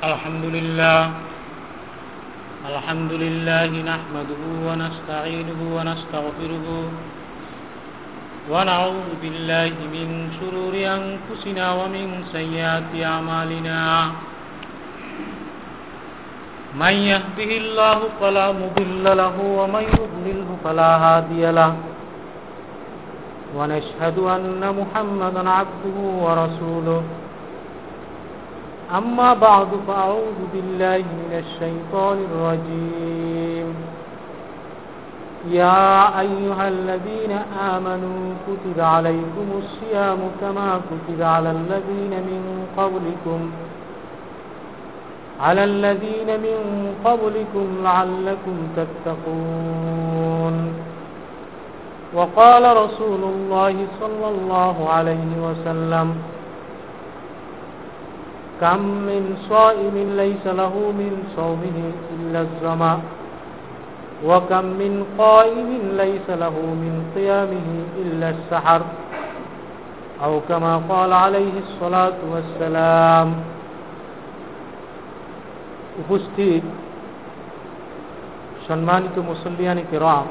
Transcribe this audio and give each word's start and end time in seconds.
الحمد 0.00 0.44
لله. 0.44 1.00
الحمد 2.72 3.12
لله 3.12 3.70
نحمده 3.92 4.42
ونستعينه 4.66 5.60
ونستغفره. 5.76 6.66
ونعوذ 8.50 9.08
بالله 9.22 9.74
من 9.96 10.08
شرور 10.40 10.72
أنفسنا 10.72 11.66
ومن 11.72 12.24
سيئات 12.32 12.92
أعمالنا. 12.96 13.80
من 16.80 16.94
يهده 17.12 17.50
الله 17.62 17.98
فلا 18.20 18.46
مضل 18.56 19.04
له 19.04 19.36
ومن 19.36 19.84
يضلله 20.00 20.48
فلا 20.64 20.90
هادي 21.04 21.44
له. 21.52 21.72
ونشهد 23.56 24.16
أن 24.18 24.62
محمدا 24.80 25.42
عبده 25.50 25.98
ورسوله. 26.24 27.19
أما 28.98 29.34
بعد 29.34 29.68
فأعوذ 29.88 30.38
بالله 30.52 30.98
من 30.98 31.32
الشيطان 31.44 32.18
الرجيم. 32.32 33.74
يا 35.50 36.20
أيها 36.20 36.68
الذين 36.68 37.32
آمنوا 37.74 38.34
كتب 38.46 38.80
عليكم 38.80 39.46
الصيام 39.58 40.18
كما 40.40 40.80
كتب 40.90 41.22
على 41.22 41.50
الذين 41.50 42.10
من 42.10 42.66
قبلكم. 42.76 43.50
على 45.40 45.64
الذين 45.64 46.40
من 46.46 46.58
قبلكم 47.04 47.66
لعلكم 47.84 48.56
تتقون. 48.76 50.56
وقال 52.14 52.76
رسول 52.76 53.22
الله 53.22 53.74
صلى 54.00 54.28
الله 54.28 54.88
عليه 54.90 55.30
وسلم 55.46 56.14
كم 58.61 58.81
من 59.09 59.23
صائم 59.49 59.95
ليس 60.17 60.45
له 60.61 60.73
من 61.01 61.13
صومه 61.35 61.77
إلا 62.15 62.39
الزمى 62.41 62.95
وكم 64.25 64.65
من 64.65 64.93
قائم 65.17 65.69
ليس 65.97 66.27
له 66.29 66.55
من 66.83 66.93
قيامه 67.15 67.67
إلا 68.03 68.27
السحر 68.29 68.81
أو 70.23 70.33
كما 70.49 70.73
قال 70.89 71.11
عليه 71.13 71.55
الصلاة 71.65 72.19
والسلام 72.31 73.29
উপস্থিত 76.03 76.63
সম্মানিত 78.67 79.15
মুসল্লিয়ানি 79.31 79.83
কেরাম 79.91 80.27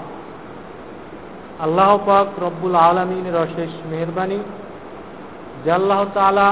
আল্লাহ 1.61 1.91
পাক 2.07 2.29
রব্বুল 2.47 2.77
আলমিনের 2.89 3.37
অশেষ 3.37 3.73
মেহরবানি 3.91 4.39
যে 5.65 5.71
আল্লাহ 5.73 6.01
তালা 6.15 6.49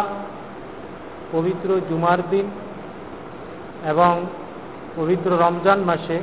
পবিত্র 1.32 1.70
জুমার 1.90 2.20
দিন 2.30 2.46
এবং 3.86 4.26
পবিত্র 4.96 5.30
রমজান 5.38 5.80
মাসে 5.80 6.18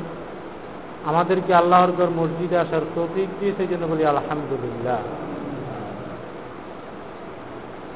আমাদেরকে 1.06 1.54
আল্লাহর 1.54 1.92
গর 1.92 2.10
মসজিদে 2.20 2.56
আসার 2.58 2.84
তৌফিক 2.94 3.28
দিয়েছে 3.40 3.66
জন্য 3.66 3.86
বলি 3.86 4.04
আলহামদুলিল্লাহ। 4.04 5.00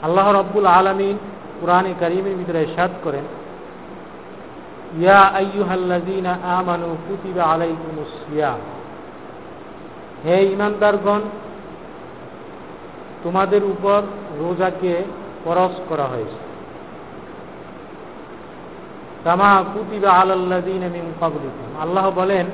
আল্লাহ 0.03 0.33
রব্বুল 0.33 0.67
আলমিন 0.67 1.17
কোরআনে 1.61 1.95
করিমের 2.01 2.37
ভিতরে 2.37 2.67
সাদ 2.77 2.91
করেন, 3.05 3.25
ইয়া 5.01 5.23
আইয়ুহাল্লাযীনা 5.41 6.33
আমানু 6.59 6.97
কুতিবা 7.09 7.45
আলাইকুমুস 7.45 8.15
সিয়াম। 8.23 8.61
হে 10.25 10.37
ইমানদারগণ 10.45 11.23
তোমাদের 13.23 13.63
উপর 13.65 14.01
রোজাকে 14.41 15.05
পরশ 15.45 15.75
করা 15.89 16.05
হয়েছে। 16.05 16.48
কামা 19.25 19.65
কুতিবা 19.75 20.11
আলাল্লাযীনা 20.11 20.89
মিন 20.89 21.13
ক্বাবলিকুম। 21.19 21.81
আল্লাহ 21.81 22.11
বলেন 22.11 22.47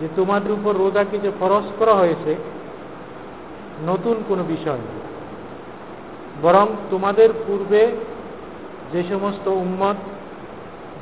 যে 0.00 0.08
তোমাদের 0.16 0.52
উপর 0.52 0.74
রোজাকে 0.74 1.18
যে 1.18 1.30
ফরজ 1.40 1.64
করা 1.78 1.94
হয়েছে, 1.94 2.36
নতুন 3.86 4.16
কোনো 4.28 4.42
বিষয় 4.42 4.78
বরং 6.42 6.66
তোমাদের 6.90 7.28
পূর্বে 7.46 7.96
যে 8.92 9.02
সমস্ত 9.10 9.48
উম্মত, 9.48 9.96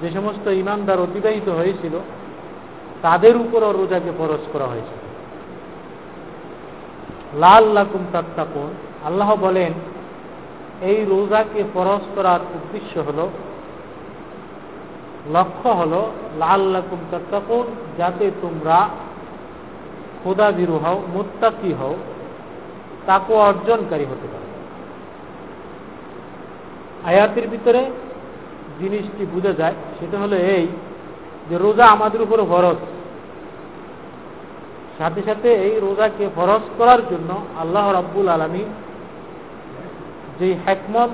যে 0.03 0.10
সমস্ত 0.10 0.49
ইমানদার 0.49 1.00
অতিবাহিত 1.00 1.49
হয়েছিল, 1.49 1.99
তাদের 3.03 3.37
উপরও 3.37 3.72
রোজাকে 3.72 4.12
ফরজ 4.19 4.43
করা 4.53 4.65
হয়েছে। 4.65 4.97
লাল 7.38 7.65
লাকুম 7.65 8.06
তাত্তাকুন। 8.12 8.75
আল্লাহ 9.04 9.37
বলেন, 9.37 9.72
এই 10.83 11.04
রোজাকে 11.04 11.65
ফরজ 11.75 12.00
করার 12.16 12.41
উদ্দেশ্য 12.54 13.00
হল 13.00 13.28
লক্ষ্য 15.34 15.71
হল 15.81 15.93
লাল 16.43 16.62
লাকুম 16.75 17.00
তাত্তাকুন, 17.11 17.66
যাতে 17.99 18.25
তোমরা 18.43 18.78
খোদা 20.21 20.49
বিরু 20.59 20.77
হও, 20.84 20.99
মুত্তাকি 21.15 21.71
হও 21.81 21.94
তাকে 23.06 23.33
অর্জনকারী 23.49 24.06
হতে 24.11 24.27
পারো। 24.33 24.47
আয়াতের 27.11 27.47
ভিতরে 27.53 27.83
জিনিসটি 28.81 29.22
বোঝা 29.34 29.53
যায়, 29.61 29.77
সেটা 29.99 30.16
হলো 30.19 30.37
এই 30.56 30.66
যে 31.49 31.56
রোজা 31.59 31.84
আমাদের 31.95 32.21
উপর 32.22 32.39
ফরজ। 32.53 32.81
সাথে 34.99 35.21
সাথে 35.28 35.49
এই 35.66 35.75
রোজাকে 35.81 36.25
ফরজ 36.37 36.65
করার 36.78 37.00
জন্য 37.10 37.31
আল্লাহ 37.62 37.84
রাব্বুল 37.93 38.28
আলমী 38.28 38.65
যে 40.39 40.49
হ্যাকমত 40.65 41.10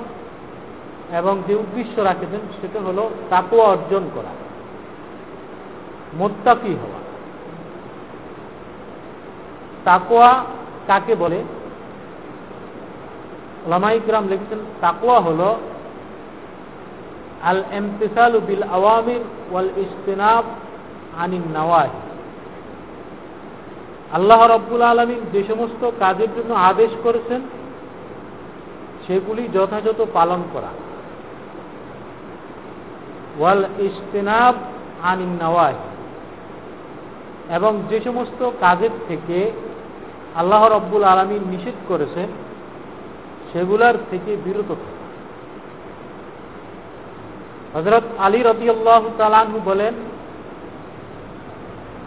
এবং 1.19 1.34
যে 1.47 1.54
উদ্দেশ্য 1.54 2.00
রাখেছেন 2.00 2.42
সেটা 2.60 2.80
হলো 2.80 3.10
তাকুয়া 3.30 3.64
অর্জন 3.64 4.04
করা, 4.14 4.32
মোত্তাকি 6.19 6.72
হওয়া। 6.82 7.00
তাকুয়া 9.84 10.30
কাকে 10.86 11.14
বলে? 11.14 11.41
লামাইকরাম 13.70 14.25
লিখেছেন 14.28 14.60
তাকুয়া 14.80 15.19
হলো 15.20 15.48
আল 17.42 17.60
এমতিসাল 17.72 18.32
বিল 18.46 18.64
আওয়ামির 18.72 19.22
ওয়াল 19.50 19.70
ইস্তেনাব 19.76 20.44
আনিন 21.22 21.46
নওয়াজ 21.56 21.92
আল্লাহ 24.12 24.41
রব্বুল 24.46 24.82
আলমী 24.82 25.16
যে 25.32 25.41
সমস্ত 25.48 25.82
কাজের 25.98 26.31
জন্য 26.36 26.50
আদেশ 26.70 26.92
করেছেন, 27.02 27.41
সেগুলি 29.06 29.42
যথাযথ 29.54 30.00
পালন 30.12 30.41
করা। 30.52 30.70
ওয়াল 33.38 33.64
ইস্তেনাব 33.78 34.54
আনিন 35.02 35.32
নওয়াজ 35.42 35.78
এবং 37.50 37.72
যে 37.90 37.98
সমস্ত 38.00 38.50
কাজের 38.60 38.94
থেকে 39.08 39.38
আল্লাহ 40.34 40.62
রব্বুল 40.68 41.04
আলমী 41.04 41.38
নিষেধ 41.50 41.74
করেছেন, 41.88 42.28
সেগুলার 43.52 43.96
থেকে 44.10 44.36
বিরত 44.44 44.70
হজরত 47.74 48.06
আলী 48.18 48.40
রবি 48.42 48.66
আল্লাহ 48.70 49.02
তালানহু 49.18 49.58
বলেন 49.64 49.94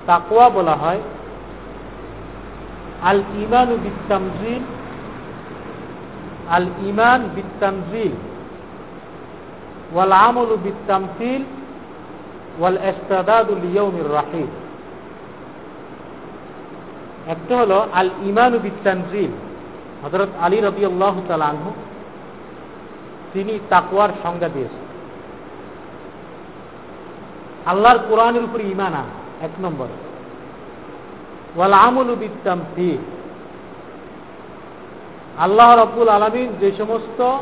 তাকোয়া 0.05 0.49
বলা 0.49 0.75
হয় 0.75 1.01
আল 3.03 3.21
ইমান 3.35 3.69
বিত্তামজিল 3.83 4.63
আল 6.49 6.67
ইমান 6.81 7.21
বিত্তামজিল 7.35 8.13
ওয়াল 9.93 10.11
আমল 10.11 10.55
বিত্তামসিল 10.63 11.43
ওয়াল 12.59 12.77
এস্তাদাদুল 12.77 13.63
ইয়ৌমির 13.73 14.13
রাহিদ 14.13 14.47
একটা 17.27 17.57
হলো 17.57 17.87
আল 17.93 18.09
ইমান 18.25 18.57
বিত্তামজিল 18.57 19.31
হজরত 20.05 20.27
আলী 20.41 20.59
রবি 20.59 20.85
আল্লাহ 20.85 21.21
তালানহু 21.27 21.71
তিনি 23.33 23.59
তাকুয়ার 23.69 24.09
সংজ্ঞা 24.23 24.49
দিয়েছেন। 24.49 24.83
আল্লাহর 27.65 27.99
কোরআনের 28.09 28.43
উপর 28.43 28.61
ইমান 28.61 28.93
আন, 28.93 29.05
এক 29.41 29.49
নম্বর। 29.61 29.87
ওয়াল 31.55 31.73
আমল 31.73 32.15
বিত্তাম 32.15 32.59
আল্লাহ 35.37 35.83
রব্বুল 35.83 36.09
আলমিন 36.09 36.49
যে 36.59 36.71
সমস্ত 36.77 37.37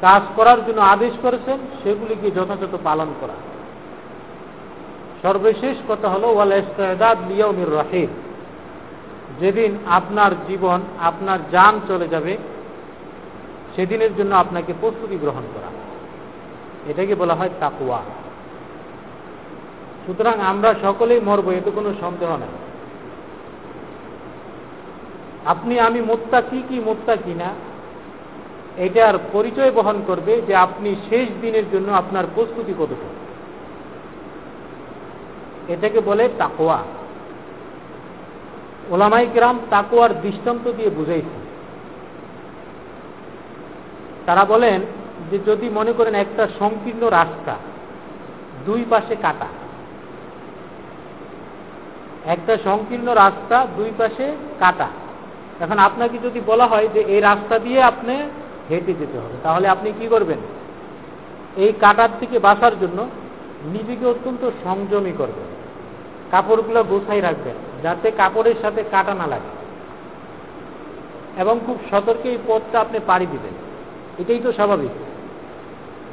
কাজ 0.00 0.22
করার 0.36 0.58
জন্য 0.66 0.80
আদেশ 0.80 1.12
করেছেন, 1.22 1.58
সেগুলিকে 1.82 2.30
যথাযথ 2.30 2.74
পালন 2.84 3.14
করা। 3.20 3.34
সর্বশেষ 5.22 5.76
কথা 5.88 6.08
হলো, 6.08 6.28
ওয়াল 6.28 6.52
ইস্তেদাদ 6.52 7.18
লিয়মির 7.28 7.74
রাহিদ 7.76 8.08
যেদিন 9.40 9.78
আপনার 9.86 10.32
জীবন, 10.48 10.80
আপনার 11.00 11.38
যান 11.52 11.80
চলে 11.88 12.08
যাবে, 12.08 12.36
সেদিনের 13.76 14.16
জন্য 14.16 14.34
আপনাকে 14.34 14.72
প্রস্তুতি 14.80 15.16
গ্রহণ 15.16 15.42
করা। 15.54 15.70
এটাকে 16.90 17.14
বলা 17.14 17.34
হয় 17.34 17.50
তাকুয়া 17.60 18.00
সুতরাং 20.06 20.40
আমরা 20.40 20.74
সকলেই 20.82 21.20
মরব, 21.20 21.50
এতে 21.50 21.70
কোনো 21.70 21.90
সন্দেহ 22.00 22.30
নাই। 22.36 22.48
আপনি 25.46 25.80
আমি 25.80 26.00
মোত্তা 26.00 26.40
কি 26.40 26.62
কি 26.68 26.80
মোত্তা 26.80 27.16
কিনা 27.16 27.48
এটার 28.78 29.14
পরিচয় 29.32 29.70
বহন 29.70 29.96
করবে 30.06 30.42
যে 30.46 30.54
আপনি 30.56 30.96
শেষ 31.10 31.26
দিনের 31.40 31.66
জন্য 31.72 31.92
আপনার 31.92 32.24
প্রস্তুতি 32.34 32.74
কতটুকু। 32.78 33.08
এটাকে 35.72 36.00
বলে 36.00 36.28
তাকোয়া 36.38 36.78
ওলামাই 38.90 39.26
গ্রাম 39.34 39.58
তাকোয়ার 39.70 40.20
দৃষ্টান্ত 40.20 40.64
দিয়ে 40.68 40.90
বুঝাইছে 40.90 41.38
তারা 44.26 44.44
বলেন 44.44 44.80
যে 45.30 45.38
যদি 45.46 45.68
মনে 45.68 45.92
করেন 45.92 46.14
একটা 46.14 46.48
সংকীর্ণ 46.58 47.02
রাস্তা, 47.08 47.54
দুই 48.66 48.84
পাশে 48.90 49.16
কাটা, 49.22 49.46
একটা 52.26 52.54
সংকীর্ণ 52.64 53.08
রাস্তা 53.14 53.66
দুই 53.76 53.90
পাশে 53.98 54.26
কাটা। 54.58 54.88
এখন 55.60 55.78
আপনাকে 55.78 56.18
যদি 56.22 56.40
বলা 56.46 56.66
হয় 56.66 56.88
যে 56.94 57.00
এই 57.00 57.20
রাস্তা 57.20 57.58
দিয়ে 57.58 57.82
আপনি 57.82 58.16
হেঁটে 58.70 58.94
যেতে 58.94 59.18
হবে। 59.18 59.36
তাহলে 59.42 59.68
আপনি 59.68 59.92
কি 60.00 60.08
করবেন? 60.08 60.38
এই 61.56 61.72
কাটার 61.80 62.08
থেকে 62.20 62.38
বাঁচার 62.38 62.80
জন্য 62.80 63.08
নিজেকে 63.64 64.06
অত্যন্ত 64.06 64.50
সংযমী 64.64 65.12
করবেন। 65.18 65.58
কাপড়গুলো 66.30 66.84
গোছাই 66.84 67.20
রাখবেন, 67.20 67.54
যাতে 67.82 68.10
কাপড়ের 68.10 68.54
সাথে 68.62 68.84
কাটা 68.90 69.14
না 69.14 69.26
লাগে। 69.26 69.58
এবং 71.40 71.60
খুব 71.66 71.78
সতর্কে 71.90 72.30
এই 72.30 72.38
পথটা 72.46 72.80
আপনি 72.80 72.98
পাড়ি 73.06 73.26
দিবেন। 73.26 73.52
এটাই 74.18 74.38
তো 74.38 74.52
স্বাভাবিক। 74.52 74.90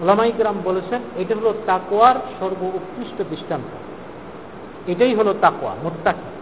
ওলামাইকরাম 0.02 0.62
বলেছেন, 0.64 1.02
এটা 1.18 1.36
হলো 1.36 1.54
তাকোয়ার 1.66 2.16
সর্ব 2.40 2.64
উৎকৃষ্ট 2.64 3.30
দৃষ্টান্ত। 3.30 3.78
এটাই 4.90 5.16
হলো 5.16 5.36
তাকোয়া 5.42 5.76
মোত্তাকি। 5.84 6.35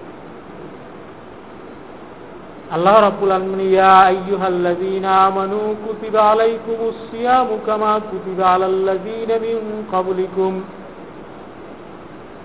আল্লাহ 2.73 3.01
রাব্বুল 3.01 3.31
আলামিন 3.31 3.73
ইয়া 3.73 3.97
আইয়ুহাল্লাযীনা 3.97 5.09
আমানু 5.09 5.75
কুতিবা 5.85 6.21
আলাইকুমুস 6.21 6.93
সিয়ামু 7.11 7.59
কামা 7.65 7.99
কুতিবা 8.11 8.45
আলাল্লাযীনা 8.47 9.35
মিন 9.39 9.83
ক্বাবলিকুম। 9.89 10.61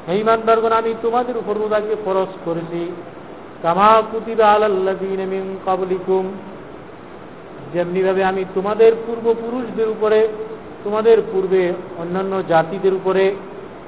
হে 0.09 0.19
ইমানদারগণ 0.19 0.73
আমি 0.73 0.95
তোমাদের 1.03 1.37
উপর 1.37 1.55
রোজাকে 1.59 1.97
ফরজ 2.05 2.33
করেছি। 2.45 2.93
কামা 3.63 4.03
কুতিবা 4.13 4.47
আলাল্লাযীনা 4.47 5.25
মিন 5.27 5.57
ক্বাবলিকুম। 5.65 6.33
যেমনিভাবে 7.75 8.25
আমি 8.25 8.45
তোমাদের 8.55 8.93
পূর্বপুরুষদের 9.07 9.89
উপরে, 9.89 10.29
তোমাদের 10.85 11.23
পূর্বে 11.33 11.73
অন্যান্য 11.99 12.43
জাতিদের 12.49 12.95
উপরে, 12.95 13.35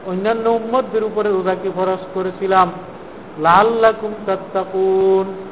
অন্যান্য 0.06 0.48
উম্মতদের 0.48 1.04
উপরে 1.04 1.28
রোজাকে 1.30 1.70
ফরজ 1.76 2.02
করেছিলাম। 2.14 2.72
লাল্লাকুম 3.38 4.12
তাত্তাকুন। 4.26 5.49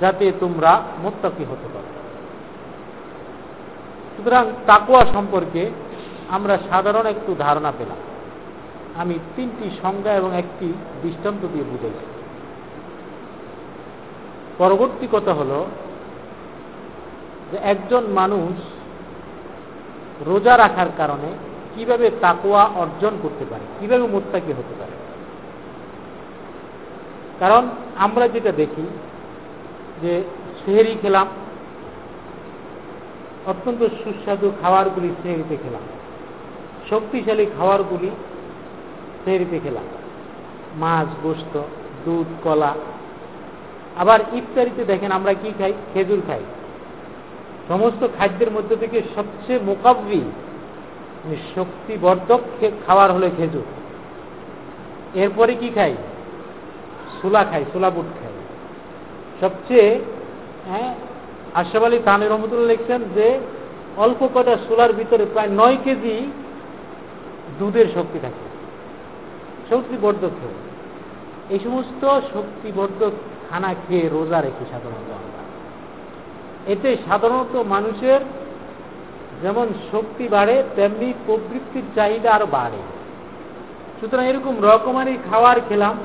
যাতে 0.00 0.32
তোমরা 0.40 0.82
মোত্তাকি 1.02 1.44
হতে 1.44 1.68
পারো। 1.74 1.88
সুতরাং 4.16 4.52
তাকুয়া 4.66 5.06
সম্পর্কে 5.06 5.70
আমরা 6.28 6.58
সাধারণ 6.70 7.06
একটু 7.06 7.34
ধারণা 7.38 7.72
পেলাম। 7.78 7.96
আমি 8.96 9.18
তিনটি 9.36 9.70
সংজ্ঞা 9.82 10.12
এবং 10.12 10.36
একটি 10.36 10.72
দৃষ্টান্ত 11.02 11.46
দিয়ে 11.52 11.64
বুঝাইছি। 11.64 12.06
পরবর্তী 14.58 15.08
কথা 15.12 15.32
হল 15.32 15.64
যে 17.52 17.58
একজন 17.62 18.02
মানুষ 18.04 18.52
রোজা 20.28 20.56
রাখার 20.58 20.86
কারণে 20.96 21.28
কীভাবে 21.74 22.10
তাকুয়া 22.20 22.70
অর্জন 22.74 23.12
করতে 23.22 23.44
পারে, 23.50 23.64
কীভাবে 23.80 24.02
মোত্তাকি 24.02 24.52
হতে 24.52 24.74
পারে। 24.78 24.90
কারণ 27.40 27.68
আমরা 27.96 28.28
যেটা 28.28 28.52
দেখি 28.52 28.84
যে 30.02 30.22
সেহেরি 30.64 30.96
খেলাম, 31.02 31.26
অত্যন্ত 33.46 33.82
সুস্বাদু 34.04 34.52
খাবারগুলি 34.62 35.08
সেহেরিতে 35.22 35.56
খেলাম। 35.56 35.82
শক্তিশালী 36.90 37.46
খাবারগুলি 37.58 38.10
সেহেরিতে 39.24 39.60
খেলাম। 39.62 39.84
মাছ, 40.74 41.08
গোস্ত, 41.22 41.62
দুধ, 42.04 42.26
কলা। 42.44 42.74
আবার 43.96 44.20
ইফতারিতে 44.32 44.84
দেখেন 44.84 45.12
আমরা 45.12 45.34
কি 45.34 45.52
খাই? 45.58 45.72
খেজুর 45.94 46.22
খাই। 46.26 46.40
সমস্ত 47.68 48.08
খাদ্যের 48.18 48.50
মধ্যে 48.50 48.76
থেকে 48.76 49.02
সবচেয়ে 49.14 49.58
মোকাবি 49.58 50.20
মানে 51.24 51.36
শক্তিবর্ধক 51.54 52.40
খাবার 52.86 53.12
হলো 53.12 53.30
খেজুর। 53.36 53.62
এরপরে 55.14 55.54
কি 55.54 55.68
খাই? 55.68 55.96
সুলা 57.22 57.44
খাই 57.44 57.64
সুলা 57.72 57.90
বুট 57.90 58.04
খাই। 58.22 58.29
সবচেয়ে 59.40 60.00
হ্যাঁ 60.68 60.94
আশরাফ 61.54 61.82
আলী 61.82 61.98
তানের 62.04 62.30
রহমতুল্লাহ 62.30 62.68
লিখছেন 62.68 63.00
যে 63.14 63.38
অল্প 63.96 64.28
কটা 64.34 64.56
সোলার 64.68 64.92
ভিতরে 64.92 65.24
প্রায় 65.24 65.48
নয় 65.48 65.76
কেজি 65.84 66.30
দুধের 67.58 67.86
শক্তি 67.94 68.18
থাকে। 68.18 68.44
শক্তিবর্ধক 69.70 70.30
এই 71.50 71.58
সমস্ত 71.64 72.02
শক্তিবর্ধক 72.34 73.12
খানা 73.50 73.74
খেয়ে 73.74 74.08
রোজা 74.08 74.40
রেখে 74.40 74.64
সাধারণত 74.70 75.10
আমরা। 75.10 75.42
এতে 76.72 76.96
সাধারণত 77.08 77.56
মানুষের 77.56 78.20
যেমন 79.42 79.66
শক্তি 79.92 80.28
বাড়ে, 80.28 80.62
তেমনি 80.76 81.12
প্রবৃত্তির 81.26 81.82
চাহিদা 81.94 82.32
আরও 82.34 82.46
বাড়ে। 82.46 82.80
সুতরাং 84.00 84.26
এরকম 84.26 84.54
রকমারি 84.62 85.18
খাবার 85.30 85.56
খেলাম, 85.68 85.96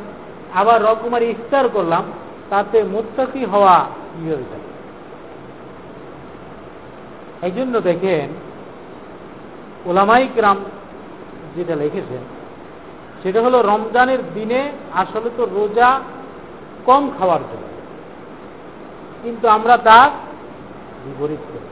আবার 0.55 0.83
রকমারি 0.83 1.25
ইফতার 1.25 1.69
করলাম 1.69 2.03
তাতে 2.49 2.77
মুত্তাকি 2.83 3.45
হওয়া 3.45 3.75
কীভাবে 4.13 4.45
যাবে 4.51 4.69
এই 7.45 7.51
জন্য 7.51 7.73
দেখেন 7.81 8.27
ওলামাই 9.85 10.27
গ্রাম 10.35 10.57
যেটা 11.55 11.75
লিখেছেন, 11.75 12.23
সেটা 13.23 13.39
হলো 13.41 13.57
রমজানের 13.61 14.21
দিনে 14.33 14.61
আসলে 14.93 15.29
তো 15.37 15.43
রোজা 15.45 15.89
কম 16.85 17.03
খাওয়ার 17.17 17.39
জন্য, 17.39 17.67
কিন্তু 19.23 19.47
আমরা 19.47 19.77
তার 19.77 20.09
বিপরীত 21.05 21.43
করি। 21.51 21.67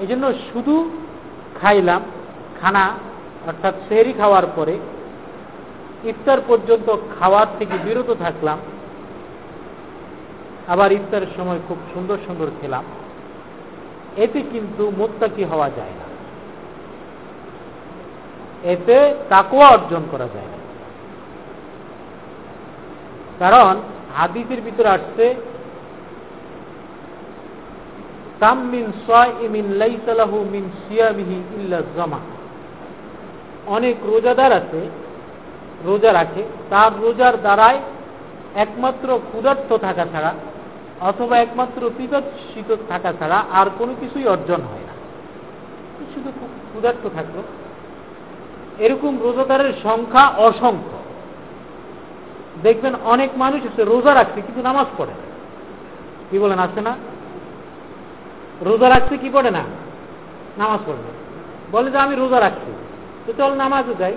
এই 0.00 0.06
জন্য 0.06 0.24
শুধু 0.52 0.74
খাইলাম, 1.60 2.02
খানা, 2.60 2.84
অর্থাৎ 3.46 3.74
সেহরি 3.88 4.12
খাওয়ার 4.12 4.46
পরে 4.56 4.74
ইফতার 6.04 6.38
পর্যন্ত 6.48 6.96
খাওয়ার 7.18 7.46
থেকে 7.58 7.74
বিরত 7.84 8.14
থাকলাম। 8.18 8.58
আবার 10.68 10.92
ইফতারের 10.92 11.26
সময় 11.36 11.58
খুব 11.68 11.78
সুন্দর 11.94 12.18
সুন্দর 12.26 12.46
খেলাম। 12.60 12.84
এতে 14.16 14.40
কিন্তু 14.40 14.92
মোত্তাকি 14.98 15.44
হওয়া 15.44 15.70
যায় 15.70 15.90
না। 15.90 16.10
এতে 18.70 19.14
তাকুয়া 19.28 19.68
অর্জন 19.68 20.02
করা 20.10 20.28
যায় 20.34 20.46
না। 20.46 20.60
কারণ 23.38 23.80
হাদিসের 24.16 24.60
ভিতরে 24.60 24.88
আসছে 24.88 25.34
অনেক 33.66 33.96
রোজাদার 34.02 34.52
আছে 34.52 34.90
রোজা 35.84 36.12
রাখে, 36.12 36.42
তার 36.70 37.00
রোজার 37.00 37.40
দ্বারায় 37.40 37.78
একমাত্র 38.54 39.18
ক্ষুধার্থ 39.18 39.72
থাকা 39.72 40.06
ছাড়া 40.12 40.34
অথবা 41.00 41.38
একমাত্র 41.38 41.90
শীত 42.54 42.76
থাকা 42.88 43.12
ছাড়া 43.18 43.44
আর 43.52 43.66
কোনো 43.78 43.94
কিছুই 44.00 44.26
অর্জন 44.26 44.54
হয় 44.54 44.80
না। 44.80 44.92
শুধু 46.14 46.30
ক্ষুধার্থ 46.46 47.06
থাকল। 47.14 47.42
এরকম 48.78 49.22
রোজাদারের 49.22 49.72
সংখ্যা 49.82 50.28
অসংখ্য। 50.28 50.98
দেখবেন 52.62 52.94
অনেক 53.04 53.30
মানুষ 53.36 53.66
আছে 53.66 53.84
রোজা 53.84 54.14
রাখছে 54.14 54.40
কিন্তু 54.40 54.62
নামাজ 54.62 54.86
পড়ে 54.96 55.12
কি 56.30 56.38
বলেন, 56.38 56.58
আছে 56.58 56.80
না? 56.80 56.96
রোজা 58.62 58.88
রাখছে 58.88 59.16
কি 59.16 59.30
পড়ে 59.32 59.50
না? 59.50 59.62
নামাজ 60.58 60.80
পড়ে 60.86 60.96
না। 60.96 61.20
বলে 61.72 61.90
যে 61.90 61.98
আমি 61.98 62.16
রোজা 62.16 62.40
রাখছি। 62.40 62.72
তো 63.26 63.32
চল 63.38 63.54
নামাজও 63.54 63.94
যাই। 63.98 64.16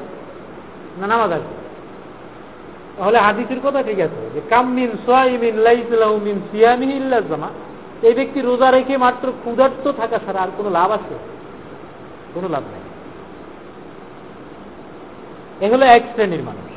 না, 1.01 1.07
নামাজ 1.07 1.31
আসবে 1.31 1.63
তাহলে 2.97 3.17
হাদিসের 3.17 3.59
কথা 3.63 3.83
ঠিক 3.83 3.99
আছে। 3.99 4.29
যে 4.33 4.41
কামিন 4.49 4.91
সোয়াইমিন 5.05 5.55
লাইসলাউমিন 5.55 6.39
সিয়ামিন 6.51 6.91
ইল্লাজামা 6.91 7.49
এই 8.01 8.13
ব্যক্তি 8.13 8.41
রোজা 8.41 8.71
রেখে 8.71 8.97
মাত্র 8.97 9.31
ক্ষুধার্ত 9.31 9.91
থাকা 9.91 10.19
ছাড়া 10.25 10.41
আর 10.41 10.47
কোনো 10.57 10.69
লাভ 10.69 10.91
আছে? 10.91 11.15
কোনো 12.33 12.47
লাভ 12.47 12.63
নেই। 12.63 12.83
এগুলো 15.65 15.85
এক 15.85 16.03
শ্রেণির 16.13 16.43
মানুষ। 16.43 16.71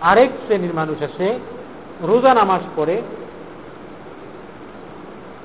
আরেক 0.00 0.30
শ্রেণির 0.46 0.74
মানুষ 0.74 1.02
আছে 1.02 1.38
রোজা 2.02 2.34
নামাজ 2.34 2.60
পড়ে, 2.76 3.02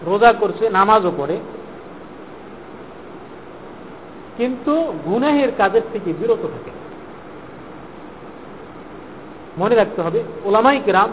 রোজা 0.06 0.34
করছে, 0.34 0.70
নামাজও 0.70 1.12
পড়ে। 1.18 1.40
কিন্তু 4.40 4.74
গুনাহের 5.06 5.52
কাজের 5.58 5.86
থেকে 5.94 6.14
বিরত 6.14 6.42
থাকে। 6.42 6.72
মনে 9.58 9.76
রাখতে 9.76 10.02
হবে, 10.02 10.24
ওলামাই 10.46 10.82
কেরাম, 10.86 11.10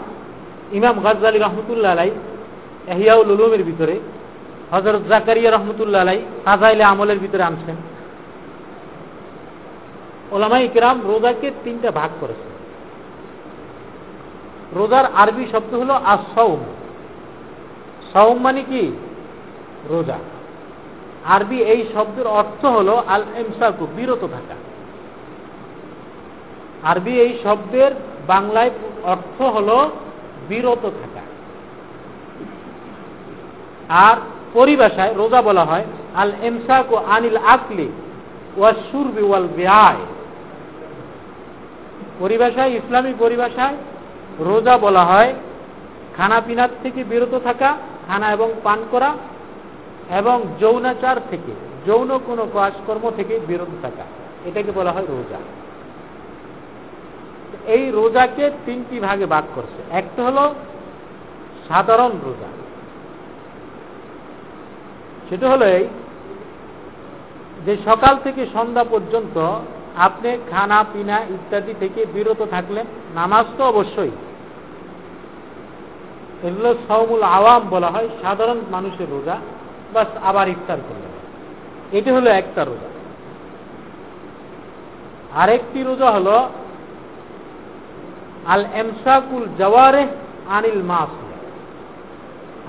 ইমাম 0.71 0.95
গাজ্জালি 1.03 1.39
রহমতুল্লাহ 1.39 1.91
আলাই 1.91 2.11
এহিয়াউল 2.87 3.31
উলুমের 3.31 3.63
ভিতরে 3.63 3.99
হজরত 4.71 5.01
জাকারিয়া 5.09 5.51
রহমতুল্লাহ 5.51 6.01
আলাই 6.01 6.81
আমলের 6.83 7.19
ভিতরে 7.19 7.43
আনছেন। 7.43 7.75
ওলামাই 10.31 10.67
কিরাম 10.73 10.97
রোজাকে 11.07 11.51
তিনটা 11.63 11.91
ভাগ 11.91 12.09
করেছে 12.19 12.47
রোজার 14.75 15.05
আরবি 15.15 15.45
শব্দ 15.51 15.71
হলো 15.75 15.93
আসৌম 15.93 16.59
সৌম 18.13 18.37
মানে 18.37 18.61
কি? 18.61 18.83
রোজা। 19.89 20.17
আরবি 21.25 21.59
এই 21.61 21.85
শব্দের 21.93 22.27
অর্থ 22.27 22.65
হলো 22.65 23.03
আল 23.07 23.23
এমসাকু 23.35 23.87
বিরত 23.95 24.19
থাকা। 24.19 24.55
আরবি 26.83 27.19
এই 27.19 27.39
শব্দের 27.43 27.91
বাংলায় 28.27 28.71
অর্থ 29.03 29.41
হলো 29.41 29.91
বিরত 30.49 30.83
থাকা। 31.01 31.23
আর 33.89 34.17
পরিভাষায় 34.53 35.13
রোজা 35.13 35.41
বলা 35.41 35.63
হয় 35.65 35.85
আল 36.15 36.31
এমসাকু 36.43 36.95
আনিল 36.95 37.37
আকলি 37.37 37.87
ওয়াসুরবি 38.57 39.21
ওয়াল 39.21 39.47
বেআয় 39.55 40.01
পরিভাষায়, 42.19 42.71
ইসলামী 42.71 43.13
পরিভাষায় 43.19 43.75
রোজা 44.39 44.77
বলা 44.77 45.03
হয় 45.05 45.33
খানা 46.17 46.41
পিনার 46.41 46.69
থেকে 46.83 47.03
বিরত 47.03 47.33
থাকা, 47.43 47.77
খানা 48.07 48.27
এবং 48.31 48.49
পান 48.63 48.79
করা 48.91 49.13
এবং 50.09 50.45
যৌনাচার 50.59 51.15
থেকে, 51.29 51.51
যৌন 51.87 52.19
কোনো 52.25 52.47
কাজকর্ম 52.53 53.11
থেকে 53.15 53.39
বিরত 53.47 53.67
থাকা, 53.81 54.03
এটাকে 54.45 54.71
বলা 54.71 54.91
হয় 54.91 55.05
রোজা। 55.09 55.37
এই 57.71 57.91
রোজাকে 57.91 58.51
তিনটি 58.65 58.99
ভাগে 58.99 59.25
ভাগ 59.25 59.43
করছে। 59.55 59.97
একটা 59.97 60.23
হলো 60.23 60.53
সাধারণ 61.67 62.11
রোজা। 62.23 62.47
সেটা 65.29 65.49
হলো 65.49 65.65
এই 65.65 65.87
যে 67.65 67.77
সকাল 67.85 68.17
থেকে 68.23 68.45
সন্ধ্যা 68.53 68.83
পর্যন্ত 68.83 69.55
আপনি 69.95 70.37
খানা, 70.51 70.85
পিনা 70.93 71.19
ইত্যাদি 71.19 71.73
থেকে 71.79 72.05
বিরত 72.05 72.45
থাকলেন, 72.51 72.85
নামাজ 73.15 73.45
তো 73.57 73.63
অবশ্যই। 73.63 74.11
এগুলো 76.43 76.75
সৌমুল 76.87 77.23
আওয়াম 77.23 77.69
বলা 77.69 77.87
হয় 77.87 78.09
সাধারণ 78.21 78.61
মানুষের 78.71 79.09
রোজা। 79.09 79.37
বাস 79.93 80.07
আবার 80.23 80.49
ইফতার 80.49 80.77
করলেন। 80.89 81.07
এটি 81.97 82.11
হলো 82.11 82.29
একটা 82.29 82.63
রোজা। 82.63 82.87
আরেকটি 85.39 85.83
রোজা 85.83 86.11
হল 86.11 86.49
আল 88.47 88.65
এমসাকুল 88.73 89.47
জওয়ারে 89.57 90.07
আনিল 90.47 90.83
মাস 90.83 91.09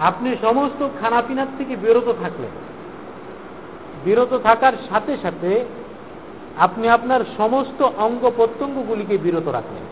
আপনি 0.00 0.36
সমস্ত 0.42 0.88
খানাপিনার 1.00 1.46
থেকে 1.58 1.76
বিরত 1.76 2.14
থাকলেন। 2.22 2.50
বিরত 4.04 4.38
থাকার 4.42 4.72
সাথে 4.88 5.16
সাথে 5.22 5.64
আপনি 6.58 6.88
আপনার 6.88 7.20
সমস্ত 7.36 7.82
অঙ্গ 7.82 8.30
প্রত্যঙ্গগুলিকে 8.36 9.18
বিরত 9.18 9.48
রাখলেন। 9.48 9.82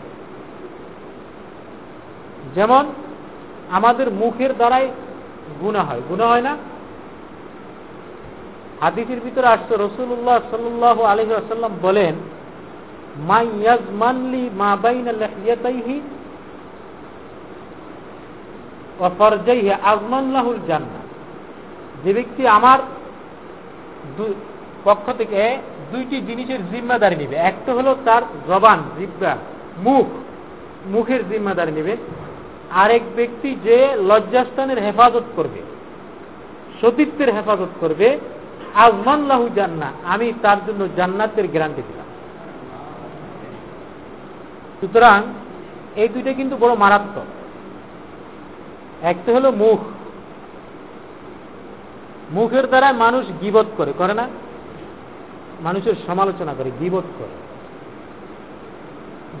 যেমন 2.55 2.93
আমাদের 3.69 4.11
মুখের 4.11 4.55
দ্বারাই 4.55 4.91
গুণা 5.59 5.83
হয়। 5.83 6.01
গুণা 6.09 6.27
হয় 6.27 6.41
না? 6.41 6.57
হাদিসের 8.81 9.19
ভিতরে 9.19 9.47
আসছে 9.47 9.75
রসুল্লাহ 9.75 10.39
সাল্লাহ 10.51 11.01
আলহি 11.01 11.33
আসাল্লাম 11.33 11.71
বলেন 11.81 12.15
মা 13.17 13.41
ইয়াজমানলি 13.41 14.49
মা 14.53 14.77
আজমানলাহুল 19.83 20.59
যে 22.03 22.13
ব্যক্তি 22.13 22.47
আমার 22.47 22.79
পক্ষ 24.83 25.11
থেকে 25.17 25.57
দুইটি 25.91 26.21
জিনিসের 26.21 26.69
জিম্মাদারি 26.71 27.15
নেবে। 27.15 27.35
একটা 27.35 27.73
হলো 27.73 27.95
তার 28.05 28.21
জবান, 28.47 28.83
জিব্বা, 28.99 29.37
মুখ, 29.77 30.05
মুখের 30.87 31.29
জিম্মাদারি 31.29 31.71
নেবে। 31.71 31.97
আরেক 32.71 33.01
ব্যক্তি 33.15 33.55
যে 33.63 33.87
লজ্জাস্থানের 34.07 34.79
হেফাজত 34.79 35.23
করবে, 35.35 35.61
সতীত্বের 36.81 37.35
হেফাজত 37.35 37.69
করবে 37.79 38.19
আজমান 38.75 39.25
লাহু 39.25 39.49
জান্না 39.55 39.91
আমি 40.03 40.33
তার 40.41 40.57
জন্য 40.67 40.87
জান্নাতের 40.97 41.47
গ্যারান্টি 41.47 41.81
দিলাম। 41.81 42.05
সুতরাং 44.79 45.23
এই 45.95 46.07
দুইটা 46.07 46.33
কিন্তু 46.33 46.57
বড় 46.57 46.75
মারাত্মক। 46.75 47.25
একটা 49.01 49.33
হলো 49.33 49.51
মুখ। 49.51 49.79
মুখের 52.31 52.67
দ্বারা 52.67 52.91
মানুষ 52.91 53.25
গিবত 53.41 53.65
করে 53.77 53.93
করে 53.97 54.13
না? 54.13 54.27
মানুষের 55.61 55.93
সমালোচনা 56.07 56.53
করে, 56.53 56.71
গিবত 56.79 57.03
করে। 57.19 57.35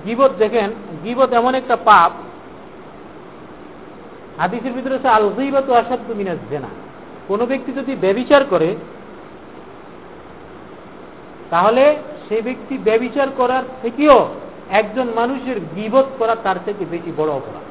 গিবত 0.05 0.31
দেখেন, 0.37 0.71
গিবত 1.03 1.33
এমন 1.33 1.55
একটা 1.55 1.75
পাপ, 1.75 2.11
হাদিসের 4.37 4.73
ভিতরে 4.73 4.93
হচ্ছে 4.93 5.07
আল 5.07 5.29
গিবত 5.29 5.69
আসাদ্দু 5.69 6.13
মিনাজ 6.13 6.37
জেনা। 6.49 6.67
কোনো 7.27 7.45
ব্যক্তি 7.45 7.71
যদি 7.71 7.95
ব্যবিচার 7.95 8.45
করে 8.49 8.75
তাহলে 11.49 11.95
সেই 12.29 12.41
ব্যক্তি 12.41 12.77
ব্যবিচার 12.77 13.27
করার 13.37 13.63
থেকেও 13.81 14.27
একজন 14.69 15.07
মানুষের 15.15 15.55
গিবত 15.75 16.05
করা 16.19 16.35
তার 16.35 16.55
থেকে 16.65 16.85
বেশি 16.85 17.13
বড় 17.17 17.31
অপরাধ। 17.31 17.63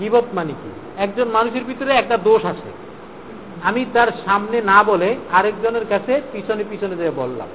গিবত 0.00 0.24
মানে 0.34 0.52
কি? 0.52 0.70
একজন 0.96 1.28
মানুষের 1.28 1.64
ভিতরে 1.64 1.92
একটা 1.92 2.16
দোষ 2.16 2.44
আছে। 2.44 2.70
আমি 3.62 3.86
তার 3.92 4.08
সামনে 4.24 4.60
না 4.60 4.82
বলে 4.82 5.16
আরেকজনের 5.32 5.86
কাছে 5.88 6.22
পিছনে 6.32 6.64
পিছনে 6.70 6.96
দিয়ে 6.96 7.10
বললাম 7.10 7.48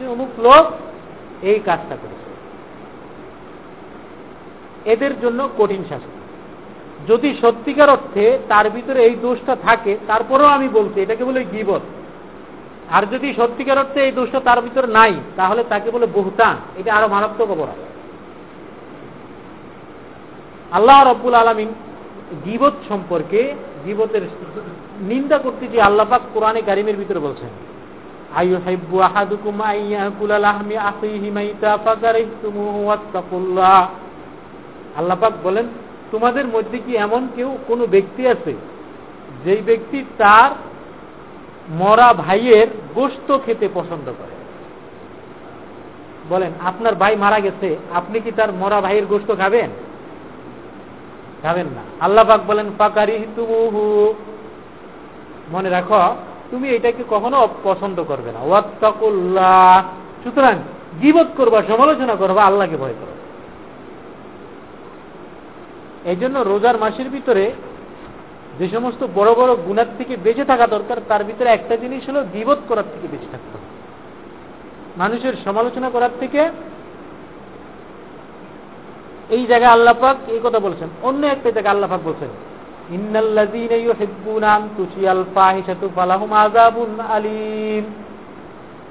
যে, 0.00 0.06
অমুক 0.06 0.40
লোক 0.40 0.66
এই 1.42 1.60
কাজটা 1.64 1.96
করেছে। 1.96 2.28
এদের 4.90 5.20
জন্য 5.20 5.48
কঠিন 5.58 5.84
শাস্তি। 5.88 6.18
যদি 7.12 7.38
সত্যিকার 7.40 7.90
অর্থে 7.90 8.38
তার 8.48 8.70
ভিতরে 8.70 9.04
এই 9.04 9.14
দোষটা 9.14 9.56
থাকে, 9.56 9.98
তারপরেও 10.06 10.46
আমি 10.46 10.68
বলছি, 10.68 11.00
এটাকে 11.00 11.24
বলে 11.24 11.44
গিবত। 11.52 11.80
আর 12.96 13.02
যদি 13.12 13.28
সত্যিকার 13.38 13.80
অর্থে 13.82 14.00
এই 14.06 14.12
দোষটা 14.18 14.40
তার 14.48 14.58
ভিতরে 14.66 14.88
নাই, 14.98 15.12
তাহলে 15.36 15.62
তাকে 15.72 15.88
বলে 15.94 16.06
বহুতান। 16.18 16.54
এটা 16.80 16.90
আরও 16.96 17.08
মারাত্মক 17.14 17.48
অপরাধ। 17.54 17.78
আল্লাহ 20.76 20.98
রব্বুল 21.02 21.34
আলমিন 21.34 21.70
গিবত 22.44 22.76
সম্পর্কে 22.88 23.40
গিবতের 23.84 24.24
নিন্দা 25.10 25.36
করতে 25.44 25.64
যে 25.74 25.78
আল্লাপাক 25.88 26.22
কোরআনে 26.34 26.60
কারিমের 26.68 26.96
ভিতরে 26.96 27.20
বলছেন 27.26 27.52
আল্লাপাক 34.98 35.32
বলেন, 35.46 35.66
তোমাদের 36.12 36.46
মধ্যে 36.54 36.78
কি 36.86 36.92
এমন 37.06 37.22
কেউ 37.36 37.50
কোনো 37.68 37.84
ব্যক্তি 37.94 38.22
আছে, 38.34 38.52
যেই 39.44 39.62
ব্যক্তি 39.70 39.98
তার 40.18 40.50
মরা 41.70 42.12
ভাইয়ের 42.12 42.66
গোস্ত 42.94 43.38
খেতে 43.46 43.68
পছন্দ 43.74 44.06
করে। 44.06 44.38
বলেন, 46.28 46.52
আপনার 46.64 46.94
ভাই 46.94 47.16
মারা 47.16 47.40
গেছে, 47.40 47.76
আপনি 47.94 48.20
কি 48.20 48.32
তার 48.32 48.52
মরা 48.52 48.80
ভাইয়ের 48.80 49.06
গোস্ত 49.06 49.34
খাবেন? 49.38 49.70
খাবেন 51.42 51.66
না। 51.66 51.82
আল্লাপাক 52.00 52.40
বলেন 52.46 52.66
পাকারি 52.78 53.26
তুমুহু 53.36 54.14
মনে 55.50 55.70
রাখো, 55.70 56.16
তুমি 56.50 56.68
এটাকে 56.68 57.04
কখনো 57.10 57.48
পছন্দ 57.64 58.04
করবে 58.08 58.32
না। 58.32 58.40
ওয়াত্তাকুল্লাহ। 58.40 59.82
সুতরাং 60.24 60.54
জীবত 61.00 61.26
করবা, 61.36 61.62
সমালোচনা 61.68 62.14
করবা, 62.14 62.44
আল্লাহকে 62.44 62.76
ভয় 62.76 62.94
করো। 63.00 63.12
এই 66.10 66.16
জন্য 66.16 66.38
রোজার 66.38 66.78
মাসের 66.78 67.08
ভিতরে 67.08 67.52
যে 68.58 68.68
সমস্ত 68.68 69.06
বড় 69.14 69.34
বড় 69.34 69.56
গুণার 69.56 69.86
থেকে 69.98 70.16
বেঁচে 70.16 70.44
থাকা 70.44 70.66
দরকার, 70.66 70.96
তার 71.08 71.24
ভিতরে 71.24 71.48
একটা 71.48 71.76
জিনিস 71.76 72.08
হলো 72.08 72.24
বিবোধ 72.32 72.58
করার 72.68 72.84
থেকে 72.94 73.08
বেঁচে 73.10 73.26
থাকতে 73.30 73.50
হবে। 73.54 73.66
মানুষের 74.96 75.32
সমালোচনা 75.44 75.90
করার 75.90 76.10
থেকে 76.20 76.50
এই 79.30 79.46
জায়গায় 79.46 79.72
আল্লাপাক 79.72 80.16
এই 80.28 80.40
কথা 80.44 80.58
বলছেন। 80.58 80.88
অন্য 81.02 81.26
একটা 81.26 81.50
জায়গায় 81.50 81.74
আল্লাপাক 81.74 82.00
বলছেন 82.04 82.28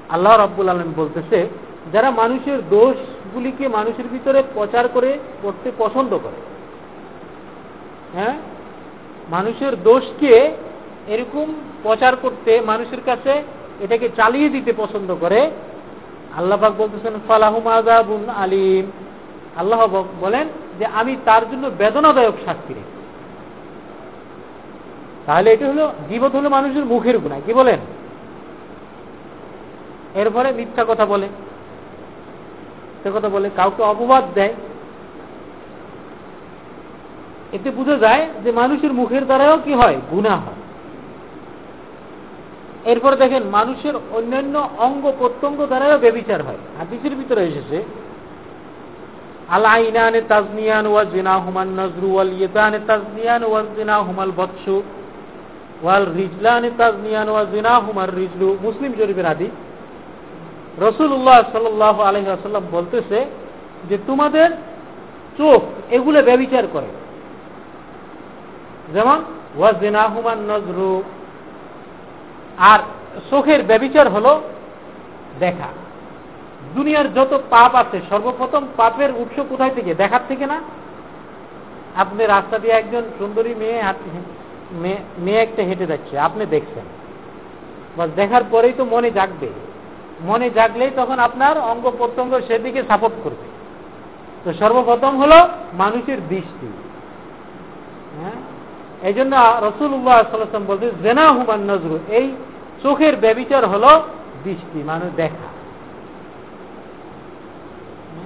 আল্লাহ 0.08 0.44
রব্বুল 0.44 0.68
আলম 0.68 0.92
বলতেছে, 0.96 1.48
যারা 1.92 2.10
মানুষের 2.10 2.58
দোষগুলিকে 2.70 3.68
মানুষের 3.68 4.06
ভিতরে 4.12 4.42
প্রচার 4.54 4.88
করে, 4.88 5.18
করতে 5.42 5.72
পছন্দ 5.78 6.18
করে। 6.22 6.38
হ্যাঁ? 8.14 8.34
মানুষের 9.30 9.82
দোষকে 9.82 10.50
এরকম 11.08 11.46
প্রচার 11.82 12.16
করতে 12.16 12.60
মানুষের 12.60 12.98
কাছে 13.06 13.42
এটাকে 13.80 14.08
চালিয়ে 14.16 14.48
দিতে 14.48 14.72
পছন্দ 14.76 15.14
করে 15.20 15.50
আল্লাহাক 16.36 16.72
বলতেছেন, 16.78 17.12
ফালাহুম 17.28 17.66
আজাবুন 17.66 18.28
আলিম। 18.28 18.90
আল্লাহ 19.56 20.04
বলেন 20.20 20.48
যে, 20.78 20.86
আমি 20.86 21.16
তার 21.24 21.42
জন্য 21.50 21.70
বেদনাদায়ক 21.78 22.34
শাস্তি 22.44 22.74
রেখে 22.74 22.98
তাহলে 25.26 25.52
এটা 25.52 25.68
হলো 25.68 25.92
জীবত 26.08 26.36
হলো 26.36 26.48
মানুষের 26.48 26.84
মুখের 26.84 27.18
গুণা 27.18 27.40
কি 27.46 27.52
বলেন? 27.54 27.78
এরপরে 30.14 30.52
মিথ্যা 30.52 30.84
কথা 30.88 31.06
বলে। 31.06 31.28
সে 33.02 33.10
কথা 33.14 33.28
বলে, 33.28 33.50
কাউকে 33.56 33.82
অপবাদ 33.82 34.24
দেয়। 34.34 34.54
এতে 37.52 37.70
বোঝা 37.70 37.96
যায় 37.96 38.26
যে 38.44 38.52
মানুষের 38.52 38.92
মুখের 38.92 39.24
দ্বারাও 39.24 39.58
কি 39.64 39.72
হয়? 39.72 39.96
গুণা 40.10 40.36
হয়। 40.36 40.58
এরপরে 42.84 43.16
দেখেন, 43.16 43.42
মানুষের 43.42 43.92
অন্যান্য 43.96 44.68
অঙ্গ 44.78 45.12
প্রত্যঙ্গ 45.18 45.66
দ্বারাও 45.66 45.98
বেবিচার 45.98 46.42
হয়। 46.42 46.58
হাদিসের 46.78 47.16
ভিতরে 47.16 47.44
এসেছে 47.44 47.84
আল 49.48 49.64
আইনানে 49.64 50.22
তাজনিয়ান 50.28 50.86
ওয়া 50.86 51.04
জিনা 51.04 51.38
হুমান 51.38 51.68
নজরু 51.68 52.14
ওয়াল 52.14 52.48
তাজনিয়ান 52.86 53.44
ওয়া 53.44 53.62
জিনা 53.76 53.98
হুমাল 53.98 54.32
ওয়াল 55.82 56.06
রিজলানে 56.16 56.70
তাজনিয়ান 56.78 57.28
ওয়া 57.28 57.44
জিনা 57.44 57.78
হুমার 57.78 58.16
রিজলু। 58.16 58.56
মুসলিম 58.62 58.92
শরীফের 58.92 59.26
হাদিস। 59.26 59.50
রসুল্লাহ 60.82 61.42
সাল 61.52 61.82
আলহাম 62.02 62.62
বলতেছে 62.72 63.24
যে, 63.88 63.98
তোমাদের 64.06 64.50
চোখ 65.38 65.62
এগুলো 65.90 66.22
ব্যবচার 66.22 66.62
করে। 66.72 67.07
যেমন 68.94 69.24
ওয়াজিনাহুমান 69.56 70.38
নজরু। 70.38 71.02
আর 72.58 72.78
চোখের 73.30 73.62
ব্যবচার 73.62 74.08
হলো 74.08 74.40
দেখা। 75.38 75.68
দুনিয়ার 76.74 77.14
যত 77.14 77.40
পাপ 77.50 77.74
আছে, 77.74 78.00
সর্বপ্রথম 78.10 78.66
পাপের 78.76 79.10
উৎস 79.10 79.40
কোথায় 79.48 79.70
থেকে? 79.74 79.94
দেখার 79.94 80.20
থেকে 80.28 80.46
না? 80.46 80.60
আপনি 81.96 82.26
রাস্তা 82.26 82.58
দিয়ে 82.58 82.74
একজন 82.74 83.02
সুন্দরী 83.18 83.54
মেয়ে 83.54 83.82
মেয়ে 85.18 85.38
একটা 85.38 85.62
হেঁটে 85.62 85.86
যাচ্ছে, 85.86 86.18
আপনি 86.18 86.46
দেখছেন। 86.46 86.84
দেখার 88.16 88.42
পরেই 88.50 88.72
তো 88.76 88.84
মনে 88.84 89.10
জাগবে। 89.10 89.48
মনে 90.20 90.50
জাগলেই 90.50 90.90
তখন 90.96 91.18
আপনার 91.18 91.60
অঙ্গ 91.60 91.92
প্রত্যঙ্গ 91.98 92.40
সেদিকে 92.46 92.82
সাপোর্ট 92.88 93.14
করবে। 93.24 93.46
তো 94.44 94.52
সর্বপ্রথম 94.58 95.18
হলো 95.18 95.48
মানুষের 95.72 96.28
দৃষ্টি। 96.28 96.68
হ্যাঁ? 98.20 98.47
এই 99.02 99.14
জন্য 99.14 99.36
রসুল্লাহ 99.36 100.22
সাল্লাম 100.30 100.64
বলছে 100.66 100.90
জেনা 101.02 101.28
হুমান 101.28 101.62
নজরু 101.70 101.98
এই 102.08 102.32
চোখের 102.82 103.16
ব্যবিচার 103.16 103.66
হলো 103.66 104.02
দৃষ্টি 104.44 104.82
মানুষ 104.86 105.08
দেখা। 105.16 105.48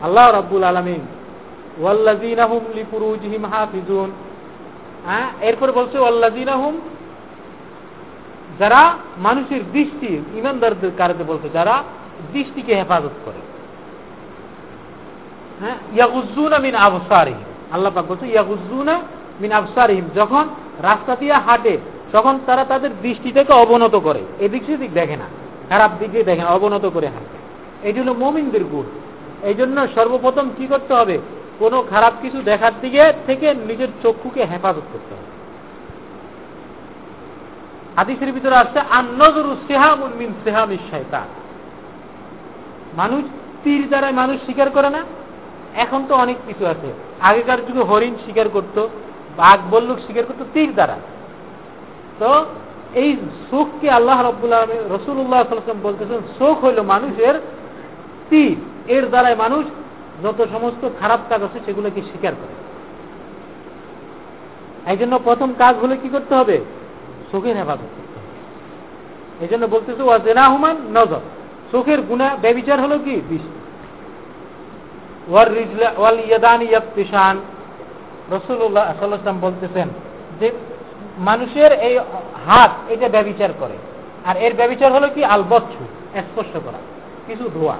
আল্লাহ 0.02 0.30
রব্বুল 0.30 0.64
আলমিন 0.64 1.02
ওয়াল্লাজিনাহুম 1.80 2.62
লিপুরুজহিম 2.74 3.44
হাফিজুন। 3.46 4.10
হ্যাঁ 5.06 5.26
এরপরে 5.40 5.72
বলছে 5.72 5.98
ওয়াল্লাজিনাহুম 5.98 6.74
যারা 8.58 8.94
মানুষের 9.18 9.60
দৃষ্টি, 9.72 10.22
ইমানদারদের 10.38 10.90
কারণে 10.98 11.24
বলছে, 11.24 11.48
যারা 11.52 11.82
দৃষ্টিকে 12.32 12.74
হেফাজত 12.74 13.16
করে। 13.24 13.40
হ্যাঁ 15.60 15.76
ইয়াগুজুনা 15.94 16.58
মিন 16.58 16.74
আবসারিহিম। 16.74 17.44
আল্লাহ 17.72 17.92
পাক 17.94 18.04
বলছে 18.08 18.26
ইয়াগুজুনা 18.26 19.00
মিন 19.40 19.52
আবসারিহিম 19.52 20.04
যখন 20.14 20.48
রাস্তা 20.78 21.16
দিয়ে 21.16 21.32
হাঁটে, 21.32 21.78
তখন 22.12 22.38
তারা 22.46 22.64
তাদের 22.64 22.90
দৃষ্টিটাকে 23.02 23.52
অবনত 23.52 23.96
করে। 23.96 24.20
এদিক 24.40 24.62
সেদিক 24.66 24.92
দেখে 24.92 25.16
না, 25.16 25.24
খারাপ 25.68 25.90
দিকে 25.98 26.22
দেখে 26.22 26.42
না, 26.42 26.48
অবনত 26.48 26.86
করে 26.86 27.06
হাঁটে। 27.06 27.38
এই 27.88 27.92
জন্য 27.92 28.10
মমিনদের 28.10 28.64
গুণ। 28.64 28.84
এই 29.42 29.54
জন্য 29.54 29.86
সর্বপ্রথম 29.94 30.50
কি 30.58 30.66
করতে 30.66 30.94
হবে? 30.94 31.18
কোনো 31.58 31.84
খারাপ 31.90 32.12
কিছু 32.22 32.42
দেখার 32.42 32.72
দিকে 32.80 33.12
থেকে 33.26 33.54
নিজের 33.54 33.88
চক্ষুকে 34.02 34.44
হেফাজত 34.44 34.86
করতে 34.92 35.14
হবে। 35.14 35.32
হাদিসের 37.96 38.32
ভিতরে 38.32 38.56
আসছে, 38.56 38.80
আন্নজরু 38.90 39.56
সেহামুন 39.68 40.10
মিন 40.18 40.34
সেহামি 40.44 40.76
শয়তান। 40.90 41.26
মানুষ 42.96 43.24
তীর 43.64 43.88
দ্বারাই 43.88 44.12
মানুষ 44.12 44.36
শিকার 44.46 44.70
করে 44.70 44.90
না? 44.90 45.04
এখন 45.74 46.04
তো 46.08 46.14
অনেক 46.14 46.36
কিছু 46.46 46.66
আছে। 46.66 46.92
আগেকার 47.20 47.66
যুগে 47.66 47.80
হরিণ 47.80 48.14
শিকার 48.26 48.48
করত 48.48 48.88
বাঘ 49.36 49.58
বল্লুক 49.70 49.98
শিকার 50.06 50.24
করতো 50.28 50.44
তীর 50.54 50.70
দ্বারা। 50.72 50.96
তো 52.18 52.30
এই 52.94 53.10
শোককে 53.50 53.90
আল্লাহ 53.90 54.18
রব্বুল্লাহ 54.22 54.60
রসুল্লাহ 54.90 55.40
বলতেছেন, 55.82 56.20
শোক 56.38 56.64
হইল 56.64 56.78
মানুষের 56.82 57.34
তীর 58.30 58.56
এর 58.88 59.04
দ্বারাই 59.08 59.36
মানুষ 59.36 59.64
যত 60.24 60.38
সমস্ত 60.52 60.82
খারাপ 61.00 61.20
কাজ 61.28 61.42
আছে 61.42 61.58
সেগুলোকে 61.66 62.00
স্বীকার 62.02 62.32
করে। 62.32 62.54
এই 64.92 64.98
জন্য 64.98 65.14
প্রথম 65.24 65.48
কাজ 65.58 65.74
হলে 65.82 65.96
কি 66.02 66.08
করতে 66.08 66.34
হবে? 66.34 66.56
চোখের 67.32 67.56
হেফাজত 67.56 67.90
করতে 67.96 68.16
হবে। 68.20 68.32
এই 69.44 69.48
জন্য 69.48 69.66
বলতেছে 69.66 70.02
ওয়াজেনা 70.02 70.44
হুমান 70.48 70.76
নজর। 70.94 71.22
চোখের 71.72 72.00
গুণা 72.02 72.28
ব্যবচার 72.42 72.78
হলো 72.80 72.96
কি? 72.98 73.14
দৃষ্টি 73.28 73.58
ওয়াল 75.98 76.18
ইয়াদান 76.28 76.60
ইয়াবতিশান 76.62 77.36
রসুল্লাহ 78.32 78.86
সাল্লাম 79.00 79.38
বলতেছেন 79.40 79.88
যে 80.40 80.48
মানুষের 81.18 81.72
এই 81.88 81.94
হাত, 82.46 82.72
এটা 82.88 83.06
ব্যবচার 83.08 83.50
করে। 83.60 83.76
আর 84.24 84.36
এর 84.36 84.52
ব্যবচার 84.60 84.90
হলো 84.92 85.08
কি? 85.14 85.22
আলবচ্ছু 85.24 85.82
স্পর্শ 86.28 86.52
করা, 86.64 86.80
কিছু 87.26 87.44
ধোয়া, 87.54 87.76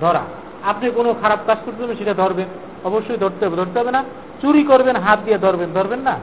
ধরা। 0.00 0.24
আপনি 0.64 0.86
কোনো 0.90 1.10
খারাপ 1.22 1.38
কাজ 1.46 1.58
করতে 1.64 1.96
সেটা 1.96 2.14
ধরবেন। 2.14 2.48
অবশ্যই 2.84 3.16
ধরতে 3.16 3.42
হবে 3.46 3.56
ধরতে 3.56 3.76
হবে 3.80 3.92
না। 3.96 4.02
চুরি 4.42 4.62
করবেন, 4.62 4.96
হাত 4.96 5.18
দিয়ে 5.24 5.38
ধরবেন 5.38 5.68
ধরবেন 5.72 6.00
না। 6.00 6.14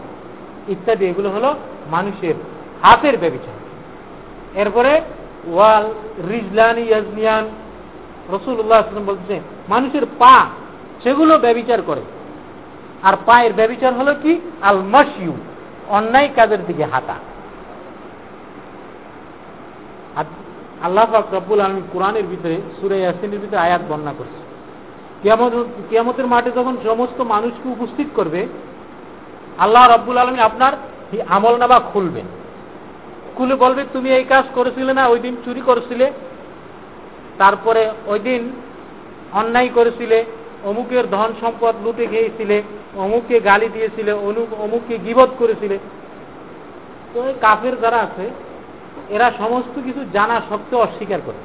ইত্যাদি, 0.67 1.03
এগুলো 1.05 1.29
হলো 1.29 1.49
মানুষের 1.91 2.35
হাতের 2.83 3.15
ব্যবচার 3.17 3.57
এরপরে, 4.61 4.93
ওয়াল 5.53 5.85
রিজলানি 6.29 6.81
ইয়াজনিয়ান 6.81 7.45
রসুল্লাহ 8.29 8.79
বলছে 9.05 9.35
মানুষের 9.69 10.05
পা, 10.19 10.35
সেগুলো 11.03 11.33
ব্যবচার 11.37 11.79
করে। 11.81 12.01
আর 13.07 13.15
পায়ের 13.25 13.53
ব্যবচার 13.59 13.93
হলো 13.99 14.13
কি? 14.23 14.33
আল 14.69 14.79
মাসিউ 14.93 15.33
অন্যায় 15.97 16.29
কাজের 16.35 16.61
দিকে 16.67 16.83
হাঁটা। 16.91 17.15
আল্লাহ 20.85 21.05
রব্বুল 21.37 21.61
আলমী 21.61 21.81
কোরআনের 21.93 22.25
ভিতরে, 22.31 22.57
সুরে 22.77 22.97
ইয়াসিনের 22.99 23.39
ভিতরে 23.39 23.59
আয়াত 23.65 23.81
বর্ণনা 23.89 24.13
করছে। 24.19 24.41
কিয়ামতের 25.89 26.27
মাঠে 26.33 26.49
যখন 26.51 26.75
সমস্ত 26.83 27.19
মানুষকে 27.33 27.67
উপস্থিত 27.75 28.07
করবে, 28.15 28.41
আল্লাহ 29.57 29.83
রব্বুল 29.85 30.17
আলমী 30.17 30.39
আপনার 30.39 30.73
আমল 31.35 31.55
নামা 31.57 31.77
খুলবেন। 31.93 32.27
খুলে 33.35 33.55
বলবে, 33.63 33.81
তুমি 33.93 34.09
এই 34.17 34.25
কাজ 34.33 34.45
করেছিলে 34.55 34.91
না, 34.99 35.03
ওই 35.07 35.19
দিন 35.19 35.33
চুরি 35.45 35.61
করেছিলে। 35.65 36.07
তারপরে 37.37 37.81
ওই 38.07 38.19
দিন 38.27 38.41
অন্যায় 39.39 39.69
করেছিলে 39.75 40.17
অমুকের 40.63 41.05
ধন 41.09 41.29
সম্পদ 41.41 41.73
লুটে 41.85 42.05
খেয়েছিলে, 42.07 42.57
অমুককে 43.03 43.39
গালি 43.39 43.67
দিয়েছিলে 43.75 44.11
অমুককে 44.63 44.95
গিবত 45.05 45.31
করেছিলে। 45.39 45.77
তো 47.13 47.19
কাফের 47.41 47.75
যারা 47.81 47.97
আছে, 47.97 48.25
এরা 49.15 49.27
সমস্ত 49.37 49.75
কিছু 49.85 50.01
জানা 50.13 50.41
সত্ত্বেও 50.49 50.79
অস্বীকার 50.79 51.19
করে। 51.25 51.39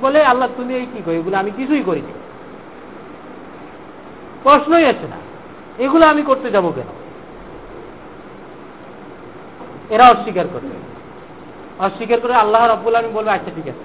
বলে, 0.00 0.20
আল্লাহ, 0.24 0.48
তুমি 0.56 0.72
এই 0.74 0.86
কি 0.92 1.00
করি? 1.04 1.16
এগুলো 1.16 1.36
আমি 1.42 1.50
কিছুই 1.56 1.82
করিনি। 1.82 2.12
প্রশ্নই 4.42 4.86
আছে 4.92 5.06
না, 5.12 5.18
এগুলো 5.84 6.04
আমি 6.06 6.22
করতে 6.22 6.48
যাব 6.50 6.66
কেন? 6.76 6.90
এরা 9.94 10.04
অস্বীকার 10.10 10.46
করবে 10.52 10.76
অস্বীকার 11.86 12.18
করে 12.20 12.34
আল্লাহ 12.34 12.62
রব্বুল 12.66 12.94
আমি 12.94 13.08
বলব 13.14 13.28
আচ্ছা 13.28 13.50
ঠিক 13.54 13.68
আছে। 13.72 13.84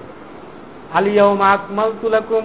আলিয়াউম 0.98 1.40
আকমাল 1.40 1.90
তুলাকুম 2.02 2.44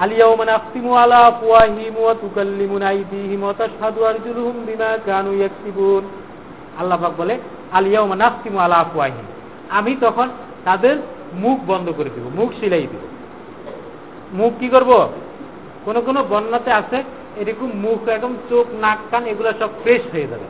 আলা 0.00 1.18
আফওয়াহিম 1.30 1.94
ওয়া 2.02 2.14
তুকাল্লিমুনা 2.14 2.86
আইদিহিম 2.88 3.42
ওয়া 3.42 3.52
তাশহাদু 3.52 4.04
আরজুলুহুম 4.04 4.56
বিমা 4.66 4.90
কানু 5.06 5.30
ইয়াকসিবুন 5.32 6.04
আল্লাহ 6.80 6.98
পাক 7.02 7.12
বলে 7.18 7.34
আলিয়াউম 7.72 8.14
নাখতিমু 8.14 8.58
আলা 8.58 8.76
আফওয়াহিম 8.76 9.26
আমি 9.70 9.96
তখন 10.00 10.28
তাদের 10.64 10.96
মুখ 11.34 11.58
বন্ধ 11.66 11.86
করে 11.96 12.10
দিব, 12.14 12.24
মুখ 12.34 12.50
সিলাই 12.60 12.80
দিব। 12.80 13.04
মুখ 14.32 14.52
কি 14.60 14.68
করব? 14.68 14.90
কোন 15.84 16.00
কোন 16.00 16.22
বন্যাতে 16.22 16.70
আছে, 16.72 16.98
এরকম 17.36 17.70
মুখ, 17.74 18.08
একদম 18.08 18.32
চোখ, 18.50 18.66
নাক, 18.80 18.98
কান, 19.10 19.26
এগুলো 19.26 19.52
সব 19.60 19.70
ফ্রেশ 19.82 20.02
হয়ে 20.12 20.26
যাবে। 20.26 20.46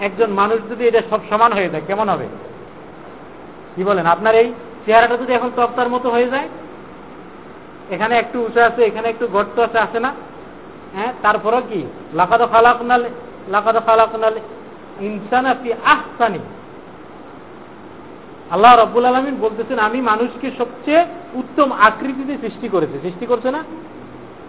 একজন 0.00 0.30
মানুষ 0.30 0.58
যদি 0.70 0.82
এটা 0.86 1.00
সব 1.10 1.20
সমান 1.30 1.52
হয়ে 1.52 1.68
যায়, 1.68 1.82
কেমন 1.86 2.08
হবে? 2.08 2.26
কি 3.76 3.84
বলেন? 3.84 4.06
আপনার 4.06 4.34
এই 4.34 4.52
চেহারাটা 4.86 5.16
যদি 5.16 5.32
এখন 5.32 5.50
তপ্তার 5.56 5.88
মতো 5.88 6.10
হয়ে 6.10 6.28
যায় 6.28 6.48
এখানে 7.90 8.14
একটু 8.18 8.36
উঁচু 8.46 8.60
আছে, 8.60 8.80
এখানে 8.84 9.08
একটু 9.08 9.26
গর্ত 9.26 9.58
আছে 9.58 9.78
আছে 9.78 9.98
না? 10.00 10.10
হ্যাঁ 10.94 11.12
তারপরও 11.22 11.62
কি? 11.70 11.80
লাকাদ 12.14 12.42
খালাকুনাল 12.52 13.02
লাকাদ 13.54 13.76
খালাকুনাল 13.86 14.36
ইনসান 15.00 15.46
আপনি 15.46 15.72
আহসানি। 15.72 16.40
আল্লাহ 18.50 18.72
রব্বুল 18.76 19.04
আলমিন 19.04 19.36
বলতেছেন, 19.40 19.78
আমি 19.78 20.00
মানুষকে 20.00 20.50
সবচেয়ে 20.58 21.02
উত্তম 21.34 21.68
আকৃতিতে 21.72 22.34
সৃষ্টি 22.42 22.68
করেছে। 22.68 22.96
সৃষ্টি 23.02 23.26
করছে 23.26 23.50
না? 23.50 23.60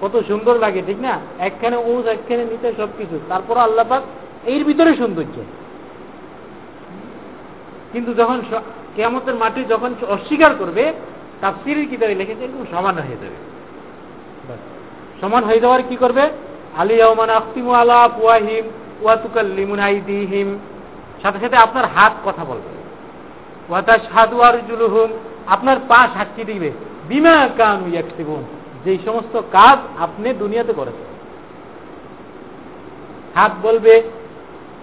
কত 0.02 0.14
সুন্দর 0.28 0.56
লাগে, 0.60 0.82
ঠিক 0.88 1.00
না? 1.02 1.20
একখানে 1.40 1.78
উঁচ, 1.78 2.06
একখানে 2.06 2.44
নিতে 2.46 2.74
সবকিছু। 2.78 3.16
তারপর 3.30 3.58
আল্লাহ 3.58 3.86
পাক 3.90 4.04
এর 4.46 4.64
ভিতরে 4.64 4.92
সৌন্দর্য। 4.96 5.38
কিন্তু 7.94 8.14
যখন 8.14 8.38
কেয়ামতের 8.96 9.36
মাটি 9.36 9.62
যখন 9.70 9.92
অস্বীকার 10.08 10.56
করবে 10.56 10.94
তার 11.42 11.54
সিরির 11.64 11.88
কিতাবে 11.90 12.16
লিখেছে 12.16 12.44
এরকম 12.44 12.66
সমান 12.72 12.96
হয়ে 12.96 13.18
যাবে। 13.22 13.38
সমান 15.22 15.44
হয়ে 15.44 15.60
যাওয়ার 15.60 15.84
কি 15.90 15.96
করবে? 15.96 16.30
আলিয়াউমান 16.78 17.30
আখতিমু 17.30 17.72
আলা 17.72 18.08
পুয়াহিম 18.08 18.66
ওয়াতুকাল্লিমুন 19.02 19.80
আইদিহিম। 19.80 20.60
সাথে 21.22 21.40
সাথে 21.40 21.58
আপনার 21.58 21.86
হাত 21.86 22.14
কথা 22.26 22.46
বলবে। 22.46 22.70
ওয়াতা 23.70 23.98
সাধু 23.98 24.42
আর 24.42 24.54
জুলুহুম 24.68 25.10
আপনার 25.48 25.78
পা 25.88 26.08
সাক্ষী 26.14 26.44
দিবে। 26.44 26.72
বিমা 27.10 27.50
কান 27.58 27.94
ইয়াকসিবুন 27.94 28.44
যে 28.86 28.98
সমস্ত 29.06 29.42
কাজ 29.52 30.02
আপনি 30.02 30.34
দুনিয়াতে 30.34 30.74
করেছেন। 30.74 31.08
হাত 33.36 33.52
বলবে, 33.64 34.04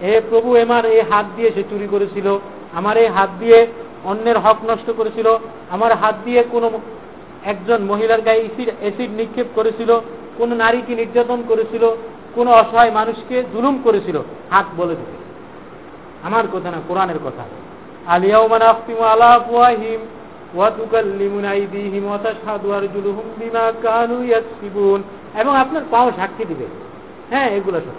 এ 0.01 0.21
প্রভু 0.29 0.55
এমার 0.55 0.85
এই 0.85 1.01
হাত 1.01 1.25
দিয়ে 1.35 1.51
সে 1.51 1.63
চুরি 1.69 1.87
করেছিল। 1.91 2.39
আমার 2.73 2.97
এই 2.97 3.07
হাত 3.07 3.29
দিয়ে 3.39 3.67
অন্যের 4.05 4.37
হক 4.37 4.57
নষ্ট 4.65 4.91
করেছিল, 4.97 5.27
আমার 5.69 5.91
হাত 5.95 6.15
দিয়ে 6.25 6.43
কোনো 6.51 6.67
একজন 7.45 7.83
মহিলার 7.83 8.21
গায়ে 8.21 8.39
এসিড 8.39 8.69
অ্যাসিড 8.79 9.11
নিক্ষেপ 9.11 9.45
করেছিল, 9.55 9.99
কোন 10.37 10.53
নারীকে 10.53 10.95
নির্যাতন 10.95 11.43
করেছিল, 11.47 11.83
কোন 12.35 12.47
অসহায় 12.47 12.91
মানুষকে 12.91 13.43
জুলুম 13.53 13.79
করেছিল, 13.83 14.17
হাত 14.51 14.65
বলে 14.77 14.95
দিবে 14.95 15.15
আমার 16.23 16.45
কথা 16.53 16.71
না, 16.71 16.77
কোরআনের 16.87 17.19
কথা। 17.25 17.43
আলিয়াউমান 18.07 18.61
আফতিমু 18.61 19.03
আলা 19.03 19.25
আফওয়াহিম 19.25 19.99
ওয়া 20.55 20.69
তুকাল্লিমুনা 20.69 21.49
আইদিহিম 21.49 22.05
ওয়া 22.07 22.17
তাশহাদু 22.17 22.71
আরজুলুহুম 22.71 23.25
বিমা 23.39 23.71
কানু 23.83 24.23
ইয়াকসিবুন। 24.23 25.03
এবং 25.39 25.55
আপনার 25.57 25.81
পাও 25.91 26.11
সাক্ষী 26.15 26.45
দিবে। 26.45 26.65
হ্যাঁ 27.29 27.49
এগুলো 27.49 27.79
সব 27.79 27.97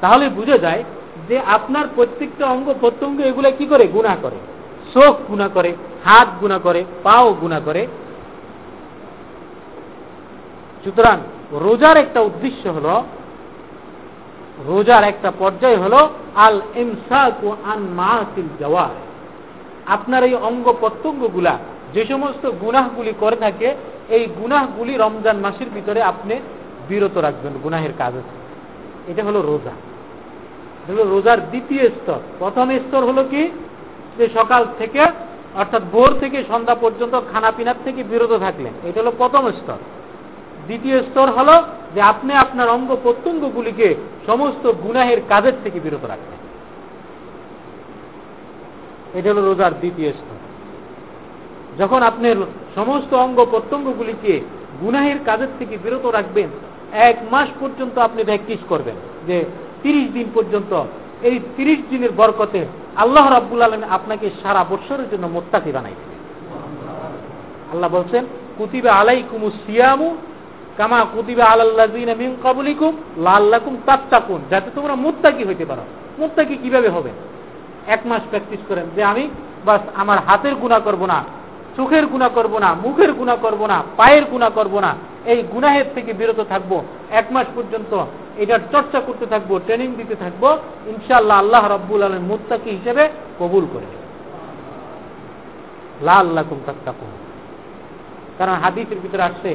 তাহলে 0.00 0.28
বুঝে 0.28 0.58
যায় 0.58 0.84
যে 1.28 1.38
আপনার 1.38 1.86
প্রত্যেকটা 1.94 2.46
অঙ্গ 2.46 2.74
প্রত্যঙ্গ 2.80 3.20
এগুলো 3.20 3.50
কি 3.58 3.66
করে? 3.66 3.86
গুণা 3.86 4.16
করে। 4.22 4.36
চোখ 4.94 5.16
গুণা 5.28 5.48
করে, 5.48 5.74
হাত 6.04 6.28
গুণা 6.40 6.58
করে, 6.58 6.84
পাও 7.02 7.32
গুণা 7.32 7.60
করে। 7.64 7.86
সুতরাং 10.84 11.18
রোজার 11.52 11.96
একটা 11.96 12.20
উদ্দেশ্য 12.20 12.68
হল, 12.68 13.02
রোজার 14.66 15.04
একটা 15.04 15.32
পর্যায় 15.38 15.76
হল 15.76 16.08
আল 16.34 16.60
এমসাকু 16.74 17.56
আন 17.64 17.80
মাহতিল 17.96 18.48
জওয়ার। 18.60 18.94
আপনার 19.86 20.24
এই 20.24 20.34
অঙ্গ 20.34 20.74
প্রত্যঙ্গগুলা, 20.80 21.58
যে 21.94 22.04
সমস্ত 22.06 22.50
গুনাহগুলি 22.60 23.12
করে 23.20 23.36
থাকে, 23.36 23.74
এই 24.08 24.26
গুনাহগুলি 24.40 24.94
রমজান 24.94 25.36
মাসের 25.36 25.66
ভিতরে 25.74 26.02
আপনি 26.02 26.34
বিরত 26.88 27.16
রাখবেন, 27.16 27.52
গুনাহের 27.62 27.90
কাজ 27.98 28.12
এটা 29.06 29.24
হলো 29.24 29.42
রোজা। 29.42 29.70
রোজার 30.88 31.48
দ্বিতীয় 31.48 31.88
স্তর। 31.88 32.18
প্রথম 32.38 32.70
স্তর 32.70 33.04
হলো 33.04 33.24
কি? 33.24 33.50
যে 34.18 34.28
সকাল 34.34 34.66
থেকে, 34.78 35.00
অর্থাৎ 35.54 35.82
ভোর 35.92 36.18
থেকে 36.20 36.44
সন্ধ্যা 36.48 36.74
পর্যন্ত 36.74 37.20
খানা 37.32 37.52
পিনার 37.56 37.74
থেকে 37.84 38.02
বিরত 38.02 38.38
থাকলেন। 38.38 38.72
এটা 38.88 39.00
হলো 39.00 39.12
প্রথম 39.18 39.50
স্তর। 39.50 39.76
দ্বিতীয় 40.66 41.02
স্তর 41.02 41.30
হলো 41.30 41.62
যে 41.94 42.00
আপনি 42.00 42.34
আপনার 42.34 42.68
অঙ্গ 42.68 42.96
প্রত্যঙ্গগুলিকে 43.02 43.94
সমস্ত 44.26 44.72
গুনাহের 44.72 45.18
কাজের 45.28 45.52
থেকে 45.64 45.80
বিরত 45.80 46.04
রাখবেন 46.04 46.38
এটা 49.18 49.32
হলো 49.32 49.42
রোজার 49.42 49.78
দ্বিতীয় 49.78 50.12
স্তর। 50.12 50.36
যখন 51.82 52.02
আপনি 52.02 52.34
সমস্ত 52.74 53.14
অঙ্গ 53.14 53.46
প্রত্যঙ্গগুলিকে 53.50 54.40
গুনাহের 54.80 55.16
কাজের 55.24 55.48
থেকে 55.58 55.78
বিরত 55.82 56.06
রাখবেন, 56.06 56.48
এক 56.92 57.16
মাস 57.30 57.48
পর্যন্ত 57.60 57.98
আপনি 57.98 58.22
প্র্যাকটিস 58.22 58.58
করবেন 58.68 58.94
যে 59.26 59.44
তিরিশ 59.84 60.06
দিন 60.16 60.26
পর্যন্ত, 60.36 60.72
এই 61.28 61.36
তিরিশ 61.56 61.80
দিনের 61.90 62.12
বরকতে 62.20 62.60
আল্লাহ 63.02 63.24
রাব্বুল 63.36 63.62
আলম 63.66 63.82
আপনাকে 63.96 64.26
সারা 64.42 64.62
বৎসরের 64.70 65.08
জন্য 65.12 65.24
মোত্তাকি 65.36 65.70
বানাই 65.76 65.96
আল্লাহ 67.72 67.88
বলছেন, 67.96 68.22
কুতিবে 68.58 68.90
আলাই 69.00 69.20
কুমু 69.30 69.48
সিয়ামু 69.62 70.08
কামা 70.78 71.00
কুতিবে 71.14 71.44
আলাল্লাজিন 71.52 72.10
মিন 72.22 72.30
কাবুলিকুম 72.44 72.92
লাল্লাকুম 73.26 73.74
তাত্তাকুন। 73.86 74.40
যাতে 74.50 74.68
তোমরা 74.76 74.94
মুত্তাকি 75.04 75.42
হইতে 75.48 75.64
পারো। 75.70 75.84
মুত্তাকি 76.20 76.54
কীভাবে 76.62 76.88
হবে? 76.88 77.10
এক 77.94 78.00
মাস 78.10 78.22
প্র্যাকটিস 78.30 78.60
করেন 78.68 78.86
যে 78.96 79.02
আমি 79.12 79.24
বাস 79.66 79.82
আমার 80.02 80.18
হাতের 80.26 80.54
গুণা 80.62 80.78
করব 80.86 81.02
না, 81.12 81.18
চোখের 81.76 82.04
গুণা 82.12 82.28
করব 82.36 82.54
না, 82.64 82.70
মুখের 82.84 83.12
গুণা 83.18 83.36
করব 83.44 83.60
না, 83.72 83.78
পায়ের 83.96 84.24
গুণা 84.32 84.48
করব 84.58 84.74
না 84.86 84.92
এই 85.26 85.42
গুনাহের 85.52 85.84
থেকে 85.94 86.12
বিরত 86.12 86.40
থাকব, 86.48 86.82
এক 87.10 87.26
মাস 87.32 87.46
পর্যন্ত 87.54 88.04
এটার 88.38 88.60
চর্চা 88.72 89.00
করতে 89.00 89.26
থাকব 89.26 89.58
ট্রেনিং 89.58 89.94
দিতে 89.94 90.14
থাকব 90.16 90.58
ইনশাল্লাহ 90.86 91.38
আল্লাহ 91.38 91.62
রব্বুল 91.66 92.02
আলম 92.02 92.22
মুত্তাকি 92.22 92.70
হিসেবে 92.70 93.08
কবুল 93.38 93.64
করে 93.72 93.88
লা 96.02 96.12
আল্লাহ 96.12 96.44
কুম 96.48 96.60
কারণ 98.38 98.52
হাদিসের 98.52 98.98
ভিতরে 98.98 99.22
আসছে 99.22 99.50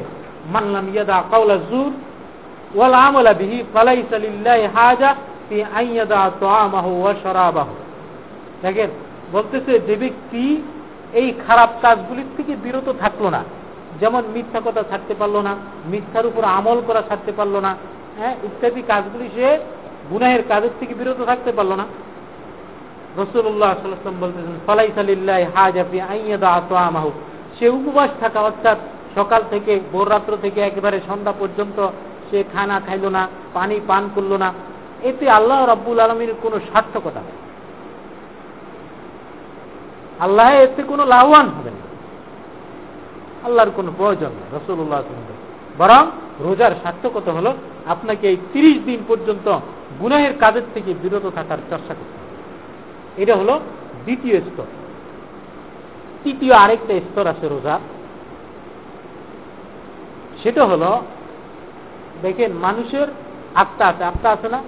মানলাম 0.52 0.86
ইয়াদা 0.94 1.22
কাউলা 1.30 1.56
জুর 1.70 1.92
ওয়াল 2.74 2.94
আমলা 2.94 3.32
বিহি 3.32 3.64
ফালাইসা 3.74 4.18
লিল্লাহি 4.18 4.64
হাজা 4.74 5.14
ফি 5.48 5.56
আইয়াদা 5.62 6.30
তাআমাহু 6.40 6.90
ওয়া 7.02 7.14
শারাবাহু। 7.22 7.74
দেখেন, 8.62 8.90
বলতেছে 9.32 9.78
যে 9.78 9.96
ব্যক্তি 9.96 10.62
এই 11.12 11.34
খারাপ 11.46 11.70
কাজগুলির 11.82 12.30
থেকে 12.36 12.56
বিরত 12.56 12.88
থাকল 13.00 13.24
না। 13.28 13.42
যেমন 14.00 14.22
মিথ্যা 14.34 14.60
কথা 14.66 14.82
ছাড়তে 14.90 15.14
পারল 15.20 15.36
না, 15.48 15.52
মিথ্যার 15.92 16.24
উপর 16.30 16.42
আমল 16.58 16.78
করা 16.88 17.02
ছাড়তে 17.08 17.32
পারল 17.38 17.54
না 17.66 17.72
হ্যাঁ 18.18 18.34
ইত্যাদি 18.46 18.82
কাজগুলি 18.90 19.26
সে 19.36 19.46
গুনাহের 20.10 20.42
কাজের 20.50 20.74
থেকে 20.80 20.94
বিরত 20.98 21.20
থাকতে 21.30 21.50
পারল 21.58 21.72
না। 21.80 21.86
রসুল্লাহ 23.20 23.70
বলতেছেন 24.22 24.56
ফলাই 24.66 24.90
সালিল্লাহ 24.98 25.40
হাজাফি 25.54 25.98
আইয়াদা 26.12 26.48
আতোয়ামাহু 26.58 27.10
সে 27.56 27.66
উপবাস 27.78 28.10
থাকা 28.22 28.40
অর্থাৎ 28.40 28.78
সকাল 29.16 29.42
থেকে, 29.50 29.72
ভোর 29.92 30.06
রাত্র 30.10 30.32
থেকে 30.44 30.60
একেবারে 30.60 30.98
সন্ধ্যা 31.08 31.34
পর্যন্ত 31.40 31.78
সে 32.28 32.38
খানা 32.52 32.76
খাইল 32.86 33.04
না, 33.16 33.22
পানি 33.56 33.76
পান 33.88 34.02
করল 34.14 34.32
না। 34.44 34.48
এতে 35.08 35.24
আল্লাহ 35.38 35.58
রব্বুল 35.64 35.98
আলমীর 36.00 36.32
কোনো 36.42 36.56
সার্থকতা 36.70 37.20
নেই। 37.26 37.38
আল্লাহ 40.24 40.48
এতে 40.64 40.82
কোনো 40.82 41.04
লাভবান 41.04 41.46
হবে 41.56 41.70
না। 41.76 41.82
আল্লাহর 43.44 43.70
কোনো 43.70 43.92
প্রয়োজন 43.96 44.28
নেই 44.28 44.58
রসুল্লাহ 44.58 45.02
বরং 45.78 46.10
রোজার 46.40 46.72
সার্থকতা 46.82 47.32
হলো 47.32 47.54
আপনাকে 47.86 48.28
এই 48.28 48.36
তিরিশ 48.52 48.84
দিন 48.84 49.02
পর্যন্ত 49.08 49.58
গুনাহের 50.00 50.38
কাজের 50.38 50.62
থেকে 50.74 50.94
বিরত 51.02 51.30
থাকার 51.34 51.58
চর্চা 51.70 51.94
করতে 51.94 52.16
হবে। 52.18 53.22
এটা 53.22 53.36
হলো 53.36 53.60
দ্বিতীয় 54.04 54.40
স্তর। 54.40 54.64
তৃতীয় 56.24 56.52
আরেকটা 56.52 56.94
স্তর 56.94 57.26
আছে 57.26 57.48
রোজা। 57.48 57.78
সেটা 60.42 60.64
হলো, 60.64 61.02
দেখেন 62.22 62.52
মানুষের 62.52 63.06
আত্মা 63.54 63.86
আছে 63.86 64.04
আত্মা 64.04 64.30
আছে 64.30 64.48
না? 64.48 64.62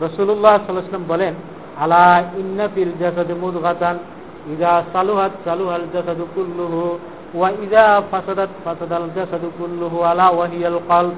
রসুল্লাহ 0.00 0.58
সাল্লাম 0.66 1.04
বলেন, 1.08 1.34
আলা 1.78 2.24
ইন্নাফিল 2.36 2.92
জাসাদে 3.00 3.34
মুদগাতান 3.34 3.98
ইদা 4.52 4.82
সালুহাত 4.92 5.30
সালুহাল 5.44 5.86
জাসাদু 5.92 6.26
কুল্লুহু 6.34 6.98
ওয়া 7.34 7.50
ইদা 7.50 8.02
ফাসাদাত 8.10 8.48
ফাসাদাল 8.64 9.08
জাসাদু 9.14 9.50
কুল্লুহু 9.58 10.02
আলা 10.02 10.26
ওয়াহিয়াল 10.30 10.78
কলব। 10.88 11.16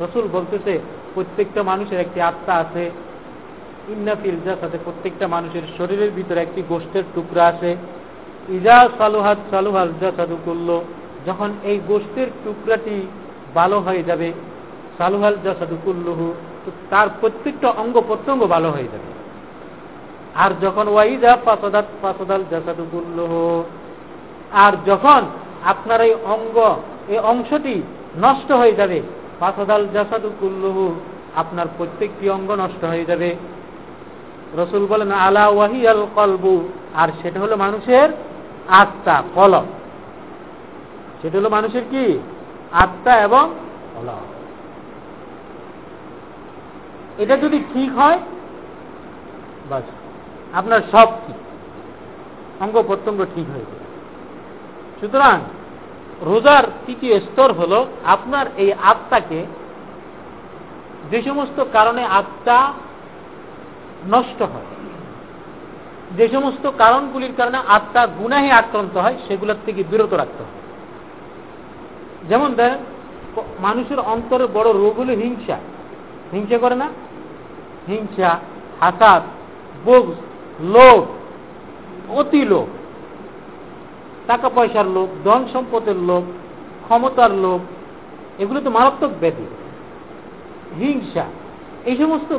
রসুল 0.00 0.28
বলতেছে, 0.32 0.78
প্রত্যেকটা 1.14 1.62
মানুষের 1.62 2.00
একটি 2.00 2.20
আত্মা 2.20 2.54
আছে। 2.54 2.90
ইন্নাফিল 3.88 4.36
জাসাদে, 4.44 4.78
প্রত্যেকটা 4.84 5.28
মানুষের 5.28 5.62
শরীরের 5.78 6.10
ভিতরে 6.10 6.40
একটি 6.40 6.62
গোষ্ঠের 6.68 7.02
টুকরা 7.14 7.46
আছে। 7.46 7.76
ইজা 8.48 8.88
সালুহাত 8.98 9.38
সালুহাল 9.50 9.92
জাসাদু 10.00 10.36
কুল্লু, 10.44 10.78
যখন 11.26 11.50
এই 11.64 11.80
গোষ্ঠের 11.88 12.28
টুকরাটি 12.44 13.06
ভালো 13.54 13.80
হয়ে 13.80 14.02
যাবে, 14.02 14.32
সালুহাল 14.98 15.36
জাসাদু 15.44 15.76
কুল্লুহু 15.84 16.34
তার 16.90 17.08
প্রত্যেকটা 17.20 17.68
অঙ্গ 17.68 18.00
প্রত্যঙ্গ 18.00 18.46
ভালো 18.46 18.70
হয়ে 18.70 18.92
যাবে। 18.92 19.08
আর 20.34 20.50
যখন 20.62 20.88
ওয়াইদা 20.88 21.36
ফাসাদাত 21.44 21.84
ফাসাদাল 22.02 22.44
জাসাদু 22.50 22.84
কুল্লুহু 22.92 23.64
আর 24.52 24.72
যখন 24.86 25.22
আপনার 25.64 26.00
এই 26.00 26.14
অঙ্গ, 26.24 26.56
এই 27.08 27.18
অংশটি 27.18 27.82
নষ্ট 28.16 28.52
হয়ে 28.52 28.72
যাবে, 28.72 29.02
ফাসাদাল 29.40 29.88
জাসাদু 29.92 30.30
কুল্লুহু, 30.40 31.00
আপনার 31.36 31.66
প্রত্যেকটি 31.78 32.30
অঙ্গ 32.30 32.50
নষ্ট 32.52 32.84
হয়ে 32.84 33.04
যাবে। 33.04 33.36
রসুল 34.54 34.86
বলেন, 34.86 35.12
আলা 35.12 35.48
ওয়াহিয়াল 35.48 36.06
কলবু 36.14 36.68
আর 36.94 37.08
সেটা 37.22 37.40
হলো 37.40 37.56
মানুষের 37.56 38.08
আত্মা 38.68 39.22
কলম 39.34 39.66
সেটা 41.22 41.38
হলো 41.38 41.48
মানুষের 41.48 41.82
কি? 41.90 42.18
আত্মা 42.72 43.14
এবং 43.16 43.54
কলম 43.94 44.24
এটা 47.18 47.36
যদি 47.36 47.58
ঠিক 47.74 47.90
হয়, 47.98 48.18
বাস, 49.70 49.82
আপনার 50.52 50.80
সব 50.92 51.08
ঠিক। 51.26 51.36
অঙ্গ 52.62 52.82
প্রত্যঙ্গ 52.82 53.24
ঠিক 53.34 53.46
হয়ে 53.50 53.64
যাবে। 53.70 53.79
সুতরাং 55.00 55.36
রোজার 56.22 56.64
তৃতীয় 56.86 57.16
স্তর 57.20 57.50
হল 57.52 57.72
আপনার 58.06 58.46
এই 58.56 58.70
আত্মাকে 58.82 59.40
যে 61.10 61.18
সমস্ত 61.22 61.58
কারণে 61.72 62.02
আত্মা 62.20 62.58
নষ্ট 64.10 64.40
হয়, 64.52 64.70
যে 66.16 66.26
সমস্ত 66.28 66.64
কারণগুলির 66.78 67.34
কারণে 67.36 67.58
আত্মা 67.68 68.02
গুনাহে 68.20 68.50
আক্রান্ত 68.50 68.94
হয়, 68.96 69.16
সেগুলোর 69.28 69.60
থেকে 69.66 69.80
বিরত 69.90 70.12
রাখতে 70.12 70.40
হয় 70.42 70.58
যেমন 72.28 72.50
দেন 72.54 72.72
মানুষের 73.60 74.00
অন্তরে 74.12 74.46
বড় 74.54 74.68
রোগ 74.72 74.94
হলো 75.00 75.12
হিংসা। 75.12 75.56
হিংসা 76.32 76.58
করে 76.58 76.76
না? 76.82 76.88
হিংসা, 77.88 78.30
হাসাদ 78.80 79.22
বোগ 79.84 80.04
লোভ 80.74 81.00
অতি 82.18 82.42
লোভ 82.44 82.68
টাকা 84.26 84.48
পয়সার 84.48 84.86
লোভ 84.86 85.08
ধন 85.24 85.44
সম্পদের 85.52 85.96
লোভ, 85.96 86.24
ক্ষমতার 86.82 87.32
লোভ, 87.32 87.60
এগুলো 88.40 88.60
তো 88.60 88.70
মারাত্মক 88.70 89.10
ব্যাধি। 89.20 89.46
হিংসা, 90.78 91.24
এই 91.84 91.96
সমস্ত 91.96 92.38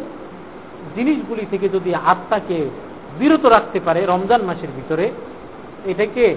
জিনিসগুলি 0.96 1.46
থেকে 1.50 1.70
যদি 1.70 1.96
আত্মাকে 1.96 2.70
বিরত 3.20 3.46
রাখতে 3.46 3.80
পারে 3.80 4.06
রমজান 4.06 4.41
মাসের 4.41 4.70
ভিতরে, 4.76 5.12
এটাকে 5.86 6.36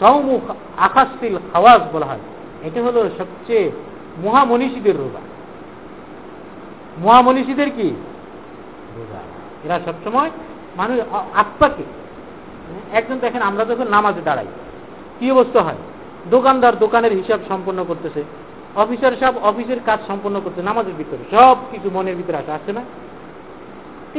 সৌমুখ 0.00 0.54
আকাশিল 0.78 1.38
খাওয়াজ 1.52 1.80
বলা 1.92 2.06
হয়। 2.06 2.18
এটা 2.62 2.82
হলো 2.82 3.10
সবচেয়ে 3.18 3.70
মহামনীষীদের 4.22 4.96
রোজা। 4.96 5.20
মহামনীষীদের 6.98 7.70
কি? 7.70 7.94
রোজা। 8.96 9.18
এরা 9.64 9.80
সবসময় 9.84 10.30
মানুষ 10.76 11.00
আত্মাকে 11.34 11.82
একজন 12.98 13.16
দেখেন, 13.24 13.42
আমরা 13.50 13.64
যখন 13.70 13.86
নামাজে 13.96 14.22
দাঁড়াই, 14.28 14.48
কি 15.18 15.26
অবস্থা 15.30 15.60
হয়? 15.66 15.80
দোকানদার 16.34 16.74
দোকানের 16.84 17.12
হিসাব 17.20 17.40
সম্পন্ন 17.50 17.80
করতেছে, 17.84 18.22
অফিসার 18.82 19.14
সব 19.22 19.34
অফিসের 19.50 19.80
কাজ 19.88 19.98
সম্পন্ন 20.08 20.36
করতে 20.44 20.60
নামাজের 20.62 20.96
ভিতরে, 21.00 21.22
সব 21.34 21.56
কিছু 21.72 21.88
মনের 21.96 22.16
ভিতরে 22.16 22.36
আসে 22.36 22.52
আসছে 22.52 22.72
না? 22.72 22.82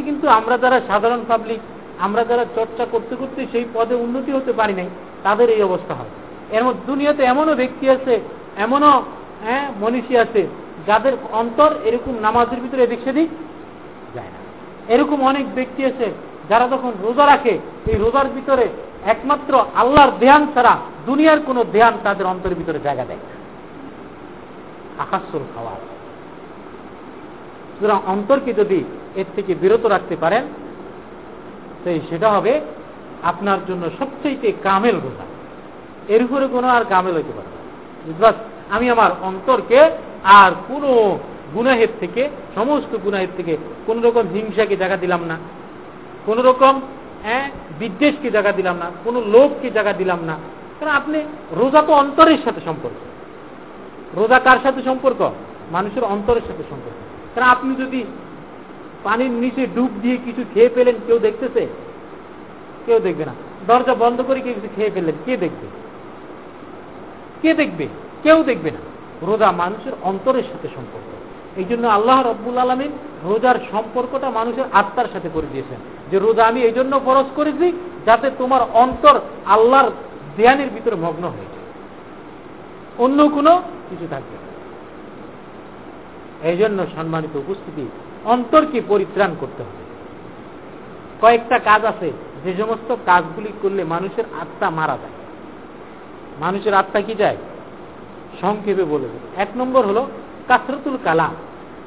কিন্তু 0.07 0.25
আমরা 0.29 0.55
যারা 0.63 0.77
সাধারণ 0.89 1.21
পাবলিক 1.29 1.61
আমরা 1.99 2.23
যারা 2.29 2.45
চর্চা 2.57 2.85
করতে 2.93 3.13
করতে 3.15 3.39
সেই 3.51 3.65
পদে 3.73 3.95
উন্নতি 3.95 4.31
হতে 4.31 4.51
পারি 4.59 4.73
নাই, 4.73 4.89
তাদের 5.23 5.47
এই 5.55 5.61
অবস্থা 5.69 5.93
হয়। 5.93 6.11
এর 6.55 6.63
মধ্যে 6.63 6.83
দুনিয়াতে 6.87 7.21
এমনও 7.23 7.55
ব্যক্তি 7.55 7.85
আছে, 7.89 8.13
এমনও 8.65 8.93
হ্যাঁ 9.45 9.65
মনীষী 9.81 10.15
আছে, 10.17 10.41
যাদের 10.87 11.13
অন্তর 11.31 11.71
এরকম 11.85 12.13
নামাজের 12.21 12.59
ভিতরে 12.63 12.83
এদিক 12.83 12.99
সেদিক 13.05 13.29
যায় 14.15 14.31
না। 14.35 14.39
এরকম 14.93 15.19
অনেক 15.31 15.45
ব্যক্তি 15.55 15.81
আছে 15.85 16.07
যারা 16.49 16.65
যখন 16.67 16.91
রোজা 17.03 17.25
রাখে, 17.25 17.53
এই 17.91 17.97
রোজার 17.97 18.27
ভিতরে 18.27 18.65
একমাত্র 19.05 19.53
আল্লাহর 19.75 20.11
ধ্যান 20.19 20.47
ছাড়া 20.53 20.73
দুনিয়ার 21.05 21.39
কোন 21.39 21.57
ধ্যান 21.73 21.93
তাদের 22.03 22.25
অন্তরের 22.25 22.55
ভিতরে 22.55 22.79
জায়গা 22.83 23.05
দেয় 23.05 23.23
আকাশর 24.99 25.43
খাওয়া 25.55 25.73
সুতরাং 27.75 27.99
অন্তরকে 28.05 28.53
যদি 28.53 28.83
এর 29.15 29.25
থেকে 29.35 29.55
বিরত 29.55 29.85
রাখতে 29.85 30.15
পারেন 30.15 30.43
তো 31.83 31.87
সেটা 32.09 32.27
হবে 32.31 32.61
আপনার 33.23 33.59
জন্য 33.67 33.83
সবচেয়ে 33.99 34.53
কামেল 34.63 34.95
রোজা। 34.95 35.25
এর 36.13 36.21
উপরে 36.23 36.47
কোনো 36.47 36.67
আর 36.67 36.83
কামেল 36.85 37.15
হইতে 37.15 37.33
পারে 37.37 37.49
আমি 38.69 38.89
আমার 38.89 39.11
অন্তরকে 39.21 39.79
আর 40.23 40.51
কোনো 40.67 41.19
গুনাহের 41.53 41.91
থেকে, 41.99 42.29
সমস্ত 42.55 42.91
গুনাহের 43.03 43.31
থেকে 43.37 43.57
কোন 43.85 43.97
রকম 44.01 44.25
হিংসাকে 44.33 44.75
জায়গা 44.77 44.97
দিলাম 44.97 45.21
না। 45.25 45.37
কোন 46.25 46.41
রকম 46.41 46.81
হ্যাঁ 47.23 47.49
বিদ্বেষকে 47.79 48.31
জায়গা 48.31 48.51
দিলাম 48.51 48.77
না, 48.77 48.91
কোনো 49.03 49.21
লোভকে 49.21 49.71
জায়গা 49.71 49.93
দিলাম 49.93 50.19
না। 50.25 50.37
কারণ 50.79 50.91
আপনি 50.91 51.23
রোজা 51.51 51.81
তো 51.81 51.93
অন্তরের 51.93 52.37
সাথে 52.43 52.61
সম্পর্ক। 52.65 52.95
রোজা 54.19 54.39
কার 54.39 54.57
সাথে 54.63 54.81
সম্পর্ক? 54.81 55.31
মানুষের 55.71 56.03
অন্তরের 56.03 56.41
সাথে 56.41 56.63
সম্পর্ক। 56.69 56.95
কারণ 57.35 57.47
আপনি 57.47 57.75
যদি 57.75 58.03
পানির 59.03 59.31
নিচে 59.31 59.67
ডুব 59.75 59.89
দিয়ে 60.01 60.17
কিছু 60.25 60.43
খেয়ে 60.53 60.69
পেলেন 60.69 60.95
কেউ 61.07 61.19
দেখতেছে? 61.19 61.67
কেউ 62.85 62.99
দেখবে 62.99 63.25
না। 63.25 63.33
দরজা 63.67 63.95
বন্ধ 63.95 64.21
করে 64.21 64.41
কেউ 64.41 64.53
কিছু 64.53 64.67
খেয়ে 64.75 64.91
ফেললেন, 64.91 65.15
কে 65.25 65.37
দেখবে? 65.37 65.67
কে 67.41 67.53
দেখবে? 67.53 67.87
কেউ 68.23 68.43
দেখবে 68.43 68.71
না। 68.71 68.79
রোজা 69.27 69.51
মানুষের 69.51 69.91
অন্তরের 70.01 70.43
সাথে 70.43 70.67
সম্পর্ক। 70.75 71.12
এই 71.57 71.65
জন্য 71.69 71.87
আল্লাহ 71.87 72.21
রব্বুল 72.21 72.57
আলমিন 72.57 72.91
রোজার 73.23 73.55
সম্পর্কটা 73.71 74.29
মানুষের 74.29 74.63
আত্মার 74.73 75.11
সাথে 75.13 75.29
করে 75.33 75.47
দিয়েছেন। 75.51 75.79
যে 76.11 76.19
রোজা 76.19 76.45
আমি 76.45 76.61
এই 76.61 76.71
জন্য 76.71 76.99
ফরজ 77.05 77.25
করেছি 77.35 77.71
যাতে 78.05 78.29
তোমার 78.37 78.61
অন্তর 78.73 79.19
আল্লাহর 79.45 79.91
ধ্যানের 80.37 80.69
ভিতরে 80.69 80.95
মগ্ন 80.95 81.23
হয়েছে 81.23 81.59
অন্য 82.97 83.29
কোনো 83.29 83.61
কিছু 83.89 84.07
থাকবে 84.09 84.37
এই 86.49 86.57
জন্য 86.57 86.85
সম্মানিত 86.95 87.35
উপস্থিতি, 87.35 87.89
অন্তরকে 88.25 88.81
পরিত্রাণ 88.87 89.31
করতে 89.39 89.63
হবে। 89.63 89.83
কয়েকটা 91.21 91.59
কাজ 91.59 91.85
আছে, 91.85 92.11
যে 92.43 92.53
সমস্ত 92.57 92.95
কাজগুলি 93.05 93.51
করলে 93.61 93.83
মানুষের 93.83 94.23
আত্মা 94.41 94.69
মারা 94.69 94.97
যায়। 94.97 95.15
মানুষের 96.39 96.73
আত্মা 96.73 97.01
কি 97.01 97.15
যায়? 97.15 97.37
সংক্ষেপে 98.41 98.83
বলে 98.83 99.07
এক 99.37 99.47
নম্বর 99.55 99.87
হলো 99.87 100.07
কাসরতুল 100.47 100.97
কালাম, 101.03 101.33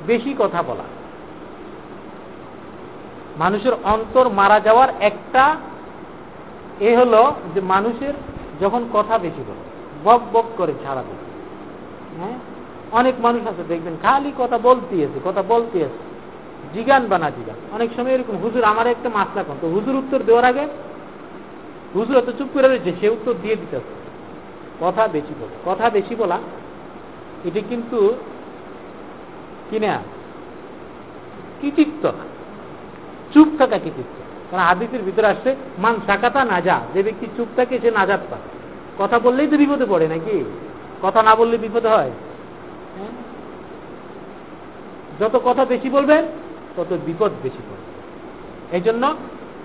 বেশি 0.07 0.35
কথা 0.39 0.63
বলা। 0.63 0.87
মানুষের 3.39 3.75
অন্তর 3.85 4.29
মারা 4.29 4.61
যাওয়ার 4.61 4.89
একটা 5.01 5.45
এ 6.81 6.97
হলো 6.97 7.23
যে 7.55 7.61
মানুষের 7.61 8.15
যখন 8.61 8.83
কথা 8.93 9.19
বেশি 9.19 9.43
বলে, 9.49 9.63
বক 10.05 10.21
বক 10.33 10.45
করে 10.57 10.73
ছাড়া 10.85 11.03
দেবে 11.03 11.27
হ্যাঁ? 12.21 12.39
অনেক 12.93 13.15
মানুষ 13.21 13.47
আছে, 13.47 13.63
দেখবেন 13.69 13.97
খালি 14.03 14.33
কথা 14.39 14.59
বলতে 14.59 14.95
আছে 15.05 15.19
কথা 15.25 15.43
বলতে 15.49 15.85
আছে 15.85 16.03
জিগান 16.75 17.07
বা 17.07 17.19
না 17.19 17.31
জিগান। 17.31 17.59
অনেক 17.73 17.91
সময় 17.97 18.13
এরকম, 18.13 18.37
হুজুর, 18.37 18.65
আমার 18.65 18.87
একটা 18.87 19.09
মাসলা 19.09 19.43
কম 19.43 19.57
তো 19.61 19.69
হুজুর 19.69 19.97
উত্তর 19.97 20.21
দেওয়ার 20.27 20.45
আগে, 20.45 20.65
হুজুর 21.95 22.17
এত 22.17 22.31
চুপ 22.39 22.49
করে 22.55 22.69
রয়েছে, 22.69 22.93
সে 23.01 23.09
উত্তর 23.09 23.35
দিয়ে 23.43 23.57
দিতে 23.57 23.77
কথা 24.81 25.09
বেশি 25.09 25.35
বলা, 25.41 25.57
কথা 25.65 25.91
বেশি 25.91 26.15
বলা, 26.15 26.39
এটি 27.45 27.61
কিন্তু 27.69 27.99
কিনা 29.71 29.99
কৃতিত্ব 31.61 32.09
না 32.09 32.25
চুপ 33.35 33.49
থাকা 33.59 33.79
কৃতিত্ব। 33.79 34.23
কারণ 34.51 34.63
আদিতের 34.63 35.03
ভিতরে 35.03 35.27
আসছে, 35.27 35.57
মান 35.79 35.97
সাকাতা 36.07 36.45
না 36.45 36.61
যা 36.61 36.81
ব্যক্তি 36.95 37.27
চুপ 37.37 37.49
থাকে, 37.57 37.79
সে 37.79 37.91
নাজাত 37.91 38.21
পায়। 38.31 38.41
কথা 38.99 39.19
বললেই 39.19 39.47
তো 39.47 39.57
বিপদে 39.57 39.85
পড়ে 39.89 40.09
নাকি? 40.09 40.45
কথা 41.03 41.23
না 41.23 41.35
বললে 41.35 41.59
বিপদে 41.59 41.89
হয়। 41.89 42.11
হ্যাঁ? 42.97 43.09
যত 45.21 45.41
কথা 45.45 45.65
বেশি 45.65 45.91
বলবেন, 45.91 46.25
তত 46.77 46.99
বিপদ 47.07 47.33
বেশি 47.43 47.59
পড়বে। 47.59 48.77
এই 48.77 48.83
জন্য 48.83 49.15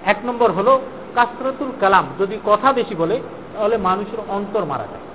এক 0.06 0.18
নম্বর 0.26 0.52
হলো 0.52 0.82
কাসরতুল 1.16 1.72
কালাম। 1.80 2.06
যদি 2.20 2.38
কথা 2.46 2.74
বেশি 2.74 2.96
বলে, 2.96 3.20
তাহলে 3.54 3.78
মানুষের 3.78 4.20
অন্তর 4.28 4.66
মারা 4.66 4.84
যায়। 4.84 5.11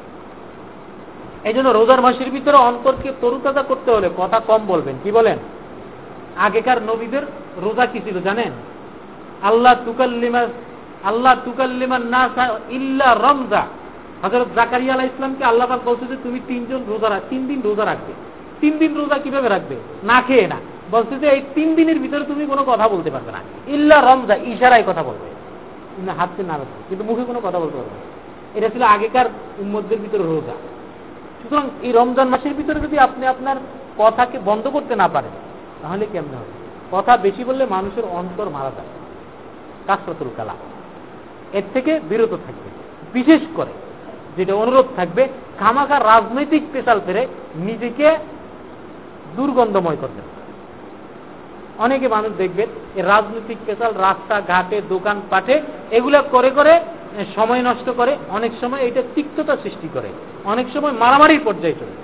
এই 1.47 1.55
জন্য 1.57 1.69
রোজার 1.69 2.01
মাসের 2.01 2.31
ভিতরে 2.31 2.57
অন্তরকে 2.69 3.09
তরুতাজা 3.21 3.63
করতে 3.63 3.91
হলে 3.91 4.09
কথা 4.17 4.39
কম 4.41 4.61
বলবেন। 4.67 4.97
কি 5.05 5.11
বলেন? 5.13 5.39
আগেকার 6.37 6.79
নবীদের 6.83 7.25
রোজা 7.63 7.87
কি 7.87 7.99
ছিল 8.05 8.17
জানেন? 8.23 8.53
আল্লাহ 9.43 9.75
তুকাল্লিমা 9.85 10.43
আল্লাহ 11.05 11.35
তুকাল্লিমান 11.45 12.03
না 12.15 12.23
ইল্লা 12.71 13.09
রমজা। 13.15 13.63
হজরত 14.23 14.49
জাকারিয়া 14.57 14.95
আলাহ 14.95 15.07
ইসলামকে 15.07 15.45
আল্লাহ 15.45 15.67
পাক 15.69 15.81
বলছে 15.85 16.05
যে, 16.07 16.17
তুমি 16.23 16.39
তিনজন 16.49 16.81
রোজা 16.89 17.21
তিন 17.31 17.47
দিন 17.47 17.59
রোজা 17.65 17.85
রাখবে। 17.85 18.13
তিন 18.61 18.73
দিন 18.79 18.93
রোজা 19.01 19.17
কীভাবে 19.19 19.49
রাখবে? 19.49 19.77
না 20.05 20.17
খেয়ে 20.27 20.47
না। 20.53 20.59
বলছে 20.91 21.15
যে, 21.23 21.27
এই 21.29 21.43
তিন 21.55 21.69
দিনের 21.75 21.99
ভিতরে 21.99 22.25
তুমি 22.25 22.47
কোনো 22.47 22.63
কথা 22.67 22.89
বলতে 22.89 23.11
পারবে 23.11 23.31
না। 23.33 23.41
ইল্লা 23.67 23.97
রমজা, 24.01 24.35
ইশারায় 24.35 24.85
কথা 24.87 25.03
বলবে। 25.03 25.29
হাতকে 26.19 26.43
না 26.43 26.55
কিন্তু 26.89 27.05
মুখে 27.05 27.25
কোনো 27.25 27.41
কথা 27.45 27.59
বলতে 27.59 27.77
পারবে 27.79 27.97
এটা 28.57 28.69
ছিল 28.69 28.83
আগেকার 28.83 29.27
উম্মদের 29.59 29.99
ভিতরে 29.99 30.25
রোজা। 30.33 30.57
সুতরাং 31.47 31.67
এই 31.83 31.93
রমজান 31.93 32.29
মাসের 32.29 32.55
ভিতরে 32.55 32.79
যদি 32.81 32.99
আপনি 32.99 33.27
আপনার 33.27 33.57
কথাকে 33.99 34.37
বন্ধ 34.45 34.69
করতে 34.69 34.95
না 34.97 35.09
পারেন, 35.09 35.35
তাহলে 35.83 36.07
কেমনে 36.13 36.37
হবে? 36.37 36.55
কথা 36.91 37.17
বেশি 37.17 37.45
বললে 37.45 37.67
মানুষের 37.67 38.05
অন্তর 38.05 38.49
মারা 38.51 38.71
যায়। 38.77 38.91
কাসরতুল 39.87 40.31
কালা 40.37 40.55
এর 41.53 41.63
থেকে 41.75 42.01
বিরত 42.09 42.33
থাকবে। 42.47 42.69
বিশেষ 43.13 43.41
করে 43.57 43.73
যেটা 44.37 44.55
অনুরোধ 44.55 44.87
থাকবে, 44.97 45.29
খামাখা 45.59 45.99
রাজনৈতিক 45.99 46.63
পেশাল 46.73 47.01
ফেরে 47.07 47.27
নিজেকে 47.57 48.09
দুর্গন্ধময় 49.37 49.97
করবে 50.01 50.23
অনেকে 51.79 52.09
মানুষ 52.09 52.31
দেখবেন 52.39 52.69
রাজনৈতিক 53.03 53.59
পেশাল 53.67 53.93
রাস্তা 53.95 54.37
ঘাটে 54.49 54.83
দোকান 54.89 55.21
পাঠে 55.31 55.61
এগুলা 55.91 56.23
করে 56.23 56.51
করে 56.51 56.81
সময় 57.35 57.63
নষ্ট 57.63 57.91
করে, 57.91 58.17
অনেক 58.29 58.53
সময় 58.61 58.81
এটা 58.81 59.03
তিক্ততা 59.15 59.57
সৃষ্টি 59.63 59.89
করে। 59.93 60.09
অনেক 60.45 60.67
সময় 60.75 60.93
মারামারির 60.93 61.41
পর্যায়ে 61.45 61.75
চলে 61.81 61.95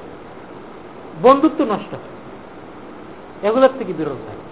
বন্ধুত্ব 1.23 1.65
নষ্ট 1.65 1.95
হয়। 1.95 3.51
এগুলোর 3.51 3.71
থেকে 3.79 3.93
বিরত 3.93 4.21
থাকে। 4.27 4.43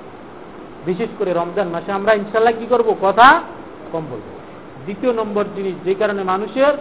বিশেষ 0.86 1.08
করে 1.18 1.32
রমজান 1.32 1.68
মাসে 1.68 1.92
আমরা 1.92 2.12
ইনশাল্লাহ 2.12 2.52
কি 2.58 2.66
করব? 2.66 2.94
কথা 3.02 3.42
কম 3.92 4.06
বলব। 4.10 4.28
দ্বিতীয় 4.84 5.12
নম্বর 5.12 5.44
জিনিস 5.56 5.74
যে 5.84 5.94
কারণে 5.94 6.22
মানুষের 6.22 6.72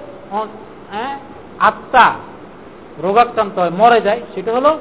আত্মা 1.60 2.13
রোগাক্রান্ত 2.98 3.60
হয়, 3.60 3.70
মরে 3.70 4.02
যায়, 4.02 4.22
সেটা 4.36 4.54
হলো 4.54 4.80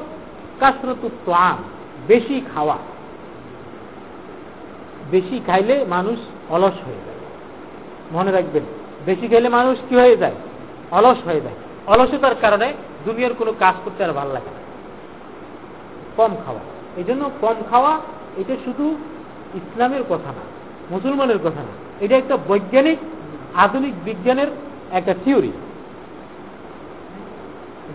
কাসরতুত্ব 0.61 1.33
আম 1.33 1.59
বেশি 2.07 2.41
খাওয়া। 2.55 2.77
বেশি 5.11 5.41
খাইলে 5.47 5.85
মানুষ 5.85 6.19
অলস 6.51 6.79
হয়ে 6.87 7.03
যায়। 7.07 7.21
মনে 8.13 8.31
রাখবেন 8.33 8.63
বেশি 9.07 9.29
খেলে 9.29 9.49
মানুষ 9.49 9.79
কি 9.89 9.95
হয়ে 9.97 10.17
যায়? 10.17 10.35
অলস 10.91 11.19
হয়ে 11.27 11.41
যায়। 11.41 11.55
অলসতার 11.87 12.35
কারণে 12.41 12.73
দুনিয়ার 13.05 13.35
কোনো 13.35 13.53
কাজ 13.59 13.75
করতে 13.85 14.05
আর 14.05 14.13
ভালো 14.13 14.33
লাগে 14.33 14.51
না। 14.51 14.61
কম 16.17 16.37
খাওয়া। 16.45 16.61
এই 16.97 17.05
জন্য 17.05 17.31
কম 17.41 17.55
খাওয়া, 17.71 18.01
এটা 18.37 18.57
শুধু 18.65 18.97
ইসলামের 19.55 20.03
কথা 20.03 20.27
না, 20.27 20.45
মুসলমানের 20.91 21.39
কথা 21.39 21.61
না, 21.63 21.75
এটা 22.01 22.17
একটা 22.17 22.37
বৈজ্ঞানিক, 22.49 22.99
আধুনিক 23.55 23.95
বিজ্ঞানের 24.05 24.47
একটা 24.93 25.15
থিওরি। 25.25 25.53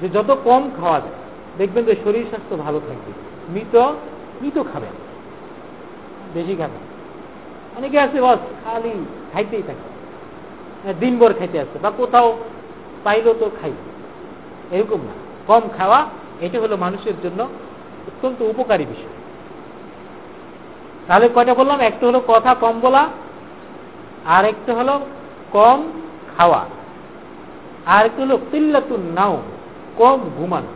যে 0.02 0.10
যত 0.10 0.38
কম 0.44 0.70
খাওয়া 0.80 1.00
যায়, 1.00 1.14
দেখবেন 1.58 1.86
যে 1.86 1.96
শরীর 2.04 2.26
স্বাস্থ্য 2.30 2.56
ভালো 2.56 2.80
থাকবে। 2.80 3.12
মৃত 3.50 3.76
মৃত 4.42 4.64
খাবেন 4.74 4.96
বেশি 6.34 6.56
খাবেন 6.56 6.84
অনেকে 7.78 8.00
আছে, 8.00 8.22
বস, 8.22 8.40
খালি 8.64 9.06
খাইতেই 9.34 9.64
থাকে। 9.68 9.93
দিনভর 11.00 11.34
খাইতে 11.34 11.60
আসছে। 11.60 11.80
বা 11.80 11.92
কোথাও 11.92 12.38
পাইল 13.04 13.34
তো 13.40 13.52
খাই। 13.62 13.72
এরকম 14.72 14.98
না। 14.98 15.12
কম 15.48 15.70
খাওয়া, 15.78 16.06
এটা 16.42 16.60
হলো 16.60 16.78
মানুষের 16.78 17.14
জন্য 17.24 17.44
অত্যন্ত 17.44 18.42
উপকারী 18.42 18.86
বিষয়। 18.86 19.08
তাহলে 21.08 21.30
কয়টা 21.36 21.54
বললাম? 21.54 21.80
একটা 21.80 22.08
হলো 22.08 22.22
কথা 22.28 22.54
কম 22.54 22.80
বলা 22.80 23.10
আর 24.26 24.46
একটা 24.46 24.74
হলো 24.74 25.00
কম 25.52 25.92
খাওয়া। 26.38 26.66
আর 27.86 28.06
একটা 28.06 28.24
হলো 28.24 28.38
পিল্লাতুন 28.52 29.12
নাও 29.16 29.42
কম 29.98 30.20
ঘুমানো। 30.38 30.68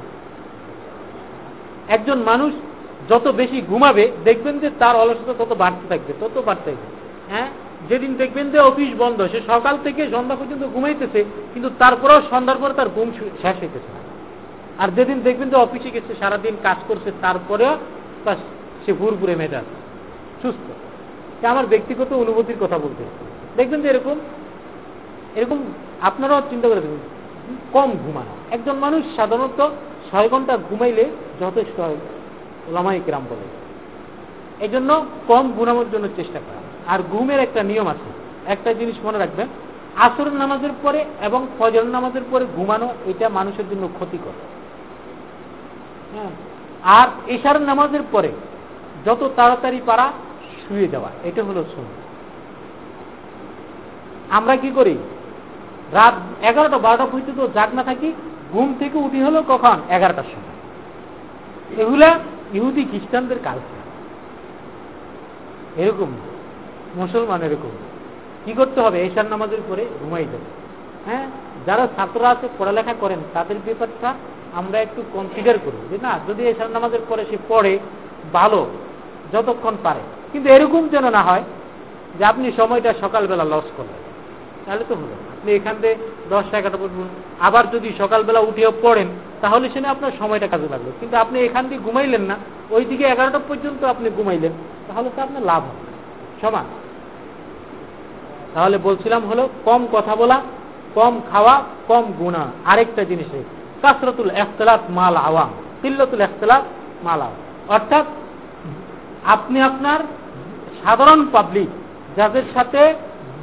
একজন 1.87 2.19
মানুষ 2.19 2.53
যত 3.09 3.27
বেশি 3.27 3.61
ঘুমাবে, 3.61 4.11
দেখবেন 4.23 4.59
যে 4.59 4.69
তার 4.79 4.95
অলসতা 4.95 5.33
তত 5.37 5.53
বাড়তে 5.53 5.87
থাকবে, 5.89 6.13
তত 6.19 6.41
বাড়তে 6.45 6.71
থাকবে। 6.71 6.85
হ্যাঁ? 7.35 7.47
যেদিন 7.89 8.11
দেখবেন 8.21 8.45
যে 8.53 8.59
অফিস 8.69 8.91
বন্ধ, 9.03 9.19
সে 9.33 9.39
সকাল 9.51 9.75
থেকে 9.85 10.01
সন্ধ্যা 10.13 10.37
পর্যন্ত 10.39 10.63
ঘুমাইতেছে, 10.75 11.19
কিন্তু 11.53 11.69
তারপরেও 11.81 12.19
সন্ধ্যার 12.31 12.59
পরে 12.61 12.73
তার 12.79 12.89
ঘুম 12.95 13.07
শেষ 13.43 13.57
হইতেছে 13.63 13.91
আর 14.81 14.89
যেদিন 14.97 15.17
দেখবেন 15.27 15.47
যে 15.53 15.57
অফিসে 15.65 15.89
গেছে, 15.95 16.11
সারাদিন 16.21 16.55
কাজ 16.63 16.79
করছে, 16.87 17.09
তারপরেও 17.21 17.73
সে 18.83 18.91
ভুরপুরে 18.99 19.33
মেজাজ। 19.41 19.67
সুস্থ। 20.41 20.67
আমার 21.51 21.65
ব্যক্তিগত 21.73 22.11
অনুভূতির 22.23 22.59
কথা 22.63 22.77
বলতে 22.85 23.03
দেখবেন 23.57 23.79
যে 23.83 23.87
এরকম 23.93 24.17
এরকম 25.39 25.59
আপনারাও 26.09 26.41
চিন্তা 26.51 26.67
করে 26.69 26.81
দেখবেন 26.85 27.03
কম 27.75 27.89
ঘুমানো। 28.03 28.33
একজন 28.55 28.75
মানুষ 28.85 29.01
সাধারণত 29.15 29.59
ছয় 30.07 30.27
ঘণ্টা 30.29 30.53
ঘুমাইলে 30.69 31.05
যথেষ্ট 31.41 31.77
হয় 31.79 31.99
ওলামাই 32.67 33.01
কিরাম 33.05 33.23
বলে 33.29 33.45
এই 34.65 34.69
জন্য 34.73 34.89
কম 35.27 35.45
ঘুমানোর 35.57 35.87
জন্য 35.93 36.05
চেষ্টা 36.15 36.39
করা। 36.45 36.61
আর 36.87 36.99
ঘুমের 37.11 37.39
একটা 37.39 37.63
নিয়ম 37.63 37.87
আছে। 37.87 38.09
একটা 38.45 38.73
জিনিস 38.73 38.95
মনে 39.03 39.17
রাখবেন 39.17 39.47
আসর 39.95 40.27
নামাজের 40.31 40.69
পরে 40.83 41.05
এবং 41.21 41.47
ফজর 41.59 41.83
নামাজের 41.83 42.21
পরে 42.31 42.45
ঘুমানো 42.55 42.87
এটা 43.05 43.29
মানুষের 43.29 43.69
জন্য 43.69 43.87
ক্ষতিকর। 43.93 44.35
হ্যাঁ? 46.13 46.29
আর 46.83 47.07
এশার 47.27 47.61
নামাজের 47.61 48.01
পরে 48.11 48.31
যত 49.05 49.29
তাড়াতাড়ি 49.35 49.81
পারা 49.85 50.11
শুয়ে 50.67 50.87
যাওয়া, 50.87 51.09
এটা 51.23 51.43
হলো 51.43 51.63
শুন 51.75 51.85
আমরা 54.29 54.55
কি 54.55 54.71
করি? 54.75 54.97
রাত 55.91 56.13
এগারোটা, 56.43 56.77
বারোটা 56.77 57.05
পর্যন্ত 57.05 57.47
জাগ 57.53 57.69
না 57.73 57.83
থাকি, 57.83 58.13
ঘুম 58.51 58.75
থেকে 58.79 58.97
উঠি 58.97 59.19
হলো 59.21 59.43
কখন? 59.47 59.77
এগারোটার 59.89 60.23
সময়। 60.23 60.55
এগুলা 61.83 62.19
ইহুদি 62.53 62.83
খ্রিস্টানদের 62.83 63.39
কালচার 63.43 63.83
এরকম 65.83 66.07
মুসলমান 67.01 67.41
এরকম 67.47 67.73
কি 68.45 68.51
করতে 68.59 68.81
হবে? 68.81 68.97
এশার 69.07 69.27
নামাজের 69.33 69.61
পরে 69.69 69.85
ঘুমাই 69.99 70.27
যাবে 70.31 70.47
হ্যাঁ? 71.07 71.25
যারা 71.67 71.87
ছাত্ররা 71.95 72.29
আছে, 72.29 72.47
পড়ালেখা 72.57 72.93
করেন, 72.99 73.19
তাদের 73.33 73.57
ব্যাপারটা 73.65 74.09
আমরা 74.59 74.77
একটু 74.79 75.01
কনসিডার 75.13 75.57
করি 75.65 75.77
যে 75.91 75.97
না, 76.05 76.19
যদি 76.27 76.41
এশার 76.43 76.69
নামাজের 76.69 77.03
পরে 77.09 77.23
সে 77.29 77.37
পড়ে, 77.47 77.73
ভালো, 78.33 78.61
যতক্ষণ 79.33 79.75
পারে। 79.83 79.99
কিন্তু 80.31 80.47
এরকম 80.49 80.83
যেন 80.93 81.05
না 81.17 81.21
হয় 81.21 81.43
যে 82.17 82.23
আপনি 82.25 82.51
সময়টা 82.59 82.93
সকালবেলা 83.03 83.45
লস 83.53 83.67
করলেন। 83.77 84.01
তাহলে 84.65 84.83
তো 84.89 84.93
হলো 84.95 85.15
আপনি 85.35 85.49
এখান 85.59 85.75
থেকে 85.81 85.95
দশটা 86.29 86.55
এগারোটা 86.57 86.79
পর্যন্ত 86.83 87.11
আবার 87.39 87.63
যদি 87.73 87.89
সকালবেলা 87.97 88.39
উঠেও 88.39 88.71
পড়েন, 88.81 89.07
তাহলে 89.41 89.65
সেখানে 89.67 89.87
আপনার 89.87 90.11
সময়টা 90.19 90.47
কাজে 90.47 90.67
লাগবে 90.73 90.91
কিন্তু 90.99 91.15
আপনি 91.23 91.37
এখান 91.39 91.63
দিয়ে 91.67 91.81
ঘুমাইলেন 91.85 92.21
না 92.21 92.35
ওই 92.75 92.83
দিকে 92.85 93.03
এগারোটা 93.03 93.39
পর্যন্ত 93.49 93.81
আপনি 93.83 94.07
ঘুমাইলেন, 94.09 94.53
তাহলে 94.87 95.09
তো 95.15 95.19
আপনার 95.21 95.43
লাভ 95.43 95.61
হবে 95.69 95.83
সমান। 96.41 96.65
তাহলে 98.57 98.77
বলছিলাম 98.77 99.21
হলো 99.25 99.49
কম 99.65 99.81
কথা 99.91 100.15
বলা, 100.15 100.37
কম 100.95 101.13
খাওয়া, 101.31 101.55
কম 101.87 102.05
গুণা। 102.19 102.43
আরেকটা 102.65 103.03
জিনিসে 103.03 103.39
কাসরতুল 103.81 104.29
এখতলাফ 104.29 104.79
মাল 104.89 105.15
আওয়াম 105.17 105.49
তিল্লতুল 105.81 106.21
এখতলাফ 106.21 106.63
মাল 107.03 107.21
আওয়াম 107.21 107.41
অর্থাৎ 107.67 108.05
আপনি 109.25 109.61
আপনার 109.61 109.99
সাধারণ 110.83 111.21
পাবলিক 111.31 111.69
যাদের 112.17 112.45
সাথে 112.53 112.81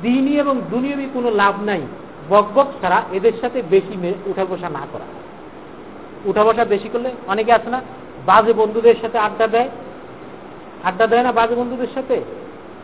দিনই 0.03 0.35
এবং 0.39 0.61
দুনিয়াবি 0.71 1.07
কোনো 1.15 1.31
লাভ 1.31 1.55
নাই, 1.63 1.83
বকবক 2.29 2.67
ছাড়া 2.81 3.03
এদের 3.13 3.35
সাথে 3.41 3.63
বেশি 3.71 3.95
উঠা 4.27 4.45
বসা 4.45 4.69
না 4.69 4.83
করা। 4.93 5.07
উঠা 6.25 6.45
বসা 6.45 6.65
বেশি 6.65 6.89
করলে 6.93 7.11
অনেকে 7.27 7.53
আছে 7.53 7.71
না, 7.71 7.81
বাজে 8.27 8.53
বন্ধুদের 8.53 8.97
সাথে 9.01 9.19
আড্ডা 9.19 9.47
দেয়। 9.47 9.69
আড্ডা 10.85 11.07
দেয় 11.07 11.23
না 11.23 11.33
বাজে 11.33 11.55
বন্ধুদের 11.55 11.91
সাথে? 11.95 12.17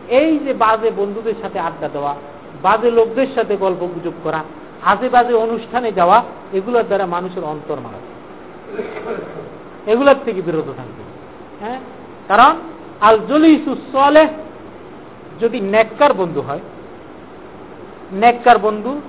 এই 0.08 0.38
যে 0.38 0.52
বাজে 0.52 0.90
বন্ধুদের 0.96 1.34
সাথে 1.42 1.58
আড্ডা 1.58 1.88
দেওয়া, 1.88 2.14
বাজে 2.62 2.90
লোকদের 2.90 3.26
সাথে 3.34 3.56
গল্প 3.56 3.86
গুজব 3.94 4.12
করা 4.24 4.44
আজে 4.82 5.08
বাজে 5.08 5.34
অনুষ্ঠানে 5.34 5.92
যাওয়া, 5.92 6.22
এগুলোর 6.52 6.82
দ্বারা 6.82 7.06
মানুষের 7.06 7.44
অন্তর 7.44 7.80
মারা 7.80 7.98
এগুলোর 9.92 10.14
থেকে 10.24 10.42
বিরত 10.42 10.68
থাকবে। 10.76 11.02
হ্যাঁ? 11.60 11.80
কারণ 12.28 12.56
আল 13.00 13.18
জলিসুসলে 13.28 14.28
যদি 15.40 15.60
নেককার 15.60 16.12
বন্ধু 16.12 16.40
হয়, 16.40 16.60
নেককার 18.12 18.58
বন্ধু 18.58 19.00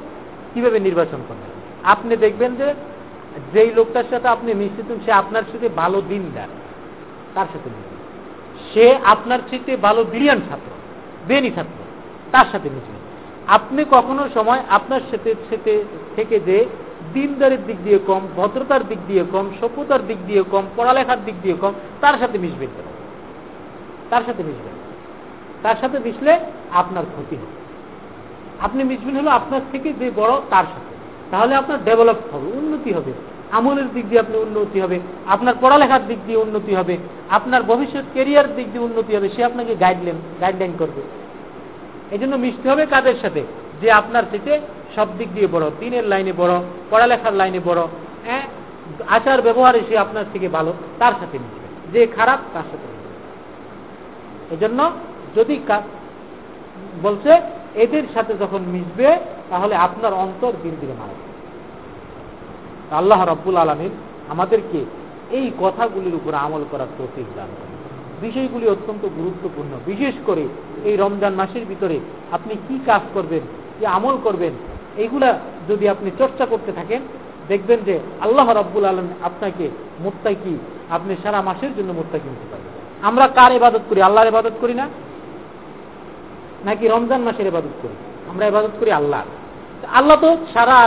কীভাবে 0.53 0.79
নির্বাচন 0.79 1.17
করবেন 1.27 1.51
আপনি 1.83 2.15
দেখবেন 2.15 2.55
যে 2.55 2.73
যেই 3.53 3.71
লোকটার 3.71 4.03
সাথে 4.09 4.27
আপনি 4.27 4.53
মিশিত 4.53 4.95
সে 5.05 5.11
আপনার 5.11 5.43
সাথে 5.51 5.69
ভালো 5.69 6.01
দিন 6.09 6.31
দেন 6.33 6.47
তার 7.35 7.45
সাথে 7.53 7.69
সে 8.73 8.97
আপনার 9.03 9.39
সাথে 9.51 9.77
ভালো 9.77 10.03
বিরিয়ান 10.03 10.39
ছাত্র। 10.49 10.80
বেনি 11.27 11.51
ছাত্র 11.51 11.83
তার 12.31 12.45
সাথে 12.51 12.69
মিশবেন 12.69 13.01
আপনি 13.47 13.85
কখনো 13.91 14.29
সময় 14.33 14.59
আপনার 14.69 15.01
সাথে 15.11 15.35
সাথে 15.49 15.83
থেকে 16.15 16.39
যে 16.39 16.65
দিনদারের 17.13 17.65
দিক 17.65 17.77
দিয়ে 17.83 17.99
কম, 18.07 18.27
ভদ্রতার 18.35 18.87
দিক 18.87 18.97
দিয়ে 19.07 19.23
কম, 19.31 19.49
সভ্যতার 19.61 20.07
দিক 20.07 20.17
দিয়ে 20.27 20.43
কম, 20.51 20.63
পড়ালেখার 20.75 21.25
দিক 21.25 21.35
দিয়ে 21.41 21.55
কম, 21.61 21.73
তার 22.01 22.13
সাথে 22.19 22.37
মিশবেন 22.37 22.67
তার 24.09 24.21
সাথে 24.25 24.43
মিশবেন 24.43 24.73
তার 25.63 25.75
সাথে 25.81 25.99
মিশলে 25.99 26.39
আপনার 26.71 27.03
ক্ষতি 27.03 27.35
হবে। 27.35 27.61
আপনি 28.61 28.83
মিশবেন 28.83 29.17
হলো 29.17 29.29
আপনার 29.29 29.61
থেকে 29.71 29.93
যে 29.93 30.11
বড়, 30.15 30.33
তার 30.49 30.63
সাথে। 30.63 30.95
তাহলে 31.31 31.55
আপনার 31.55 31.83
ডেভেলপ 31.83 32.15
হবে, 32.33 32.57
উন্নতি 32.57 32.93
হবে। 32.93 33.11
আমলের 33.51 33.87
দিক 33.93 34.05
দিয়ে 34.09 34.21
আপনি 34.21 34.37
উন্নতি 34.37 34.77
হবে, 34.81 34.99
আপনার 35.27 35.55
পড়ালেখার 35.61 36.07
দিক 36.07 36.19
দিয়ে 36.25 36.37
উন্নতি 36.37 36.75
হবে, 36.75 36.97
আপনার 37.29 37.63
ভবিষ্যৎ 37.63 38.05
কেরিয়ার 38.13 38.55
দিক 38.55 38.67
দিয়ে 38.71 38.83
উন্নতি 38.83 39.15
হবে, 39.15 39.29
সে 39.29 39.43
আপনাকে 39.43 39.75
গাইডলাইন 39.75 40.17
গাইডলাইন 40.41 40.73
করবে। 40.79 41.01
এই 42.11 42.19
জন্য 42.19 42.35
মিশতে 42.35 42.69
হবে 42.69 42.85
কাদের 42.85 43.17
সাথে? 43.21 43.41
যে 43.81 43.91
আপনার 43.91 44.23
থেকে 44.31 44.59
সব 44.95 45.07
দিক 45.17 45.29
দিয়ে 45.33 45.47
বড়, 45.47 45.65
তিনের 45.79 46.03
লাইনে 46.03 46.33
বড়, 46.37 46.53
পড়ালেখার 46.89 47.33
লাইনে 47.33 47.59
বড় 47.65 47.81
হ্যাঁ? 48.25 48.45
আচার 49.07 49.41
ব্যবহারে 49.41 49.79
সে 49.89 49.97
আপনার 49.97 50.25
থেকে 50.33 50.47
ভালো, 50.47 50.73
তার 50.99 51.13
সাথে 51.19 51.37
মিশবে। 51.43 51.67
যে 51.93 52.01
খারাপ, 52.07 52.39
তার 52.53 52.63
সাথে 52.71 52.87
এই 54.53 54.57
জন্য 54.61 54.91
যদি 55.35 55.55
বলছে, 57.01 57.31
এদের 57.75 58.03
সাথে 58.13 58.33
যখন 58.39 58.61
মিশবে, 58.73 59.09
তাহলে 59.49 59.75
আপনার 59.75 60.13
অন্তর 60.13 60.51
দিন 60.63 60.75
দিনে 60.81 60.93
মারা 60.99 61.15
আল্লাহ 62.99 63.19
রব্বুল 63.23 63.57
আলমিন 63.57 63.91
আমাদেরকে 64.29 64.79
এই 65.37 65.51
কথাগুলির 65.63 66.15
উপর 66.15 66.33
আমল 66.45 66.63
করার 66.71 66.91
তৌফিক 66.97 67.27
দান 67.35 67.49
বিষয়গুলি 68.21 68.65
অত্যন্ত 68.67 69.03
গুরুত্বপূর্ণ। 69.19 69.71
বিশেষ 69.85 70.15
করে 70.25 70.43
এই 70.89 70.95
রমজান 71.03 71.33
মাসের 71.33 71.65
ভিতরে 71.65 71.99
আপনি 72.31 72.53
কি 72.67 72.79
কাজ 72.85 73.01
করবেন, 73.13 73.43
কি 73.79 73.85
আমল 73.85 74.15
করবেন 74.23 74.53
এইগুলা 74.97 75.29
যদি 75.69 75.85
আপনি 75.89 76.11
চর্চা 76.19 76.45
করতে 76.45 76.71
থাকেন, 76.71 77.01
দেখবেন 77.47 77.79
যে 77.87 77.99
আল্লাহ 78.21 78.47
রব্বুল 78.49 78.85
আলম 78.85 79.07
আপনাকে 79.23 79.69
মোত্তাকি, 80.03 80.53
আপনি 80.95 81.13
সারা 81.23 81.41
মাসের 81.41 81.71
জন্য 81.77 81.89
মোত্তাকি 81.93 82.27
নিতে 82.29 82.47
পারবেন 82.51 82.71
আমরা 83.09 83.25
কার 83.27 83.51
ইবাদত 83.59 83.83
করি? 83.89 84.01
আল্লাহর 84.01 84.31
ইবাদত 84.33 84.55
করি 84.61 84.73
না? 84.73 84.85
নাকি 86.65 86.87
রমজান 86.87 87.21
মাসের 87.27 87.47
ইবাদত 87.47 87.75
করি? 87.81 87.95
আমরা 88.31 88.45
ইবাদত 88.47 88.73
করি 88.79 88.91
আল্লাহ 88.91 89.21
আল্লাহ 89.99 90.17
তো 90.21 90.29
সারা 90.53 90.77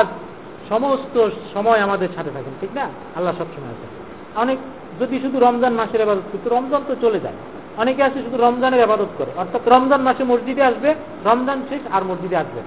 সমস্ত 0.68 1.28
সময় 1.54 1.78
আমাদের 1.78 2.08
সাথে 2.14 2.30
থাকেন, 2.30 2.52
ঠিক 2.60 2.70
না? 2.74 2.88
আল্লাহ 3.16 3.34
সবসময় 3.38 3.70
আছে। 3.70 3.86
অনেক, 4.34 4.58
যদি 5.00 5.20
শুধু 5.20 5.40
রমজান 5.40 5.74
মাসের 5.74 6.02
আবাদত 6.02 6.20
করতো, 6.32 6.56
রমজান 6.56 6.82
তো 6.86 6.94
চলে 7.00 7.20
যায়। 7.20 7.34
অনেকে 7.76 8.02
আছে 8.02 8.22
শুধু 8.22 8.36
রমজানের 8.36 8.82
আবাদত 8.82 9.06
করে। 9.18 9.30
অর্থাৎ 9.36 9.68
রমজান 9.68 10.02
মাসে 10.02 10.24
মসজিদে 10.24 10.62
আসবে, 10.62 10.94
রমজান 11.24 11.62
শেষ 11.68 11.80
আর 11.92 12.04
মসজিদে 12.04 12.36
আসবে। 12.36 12.60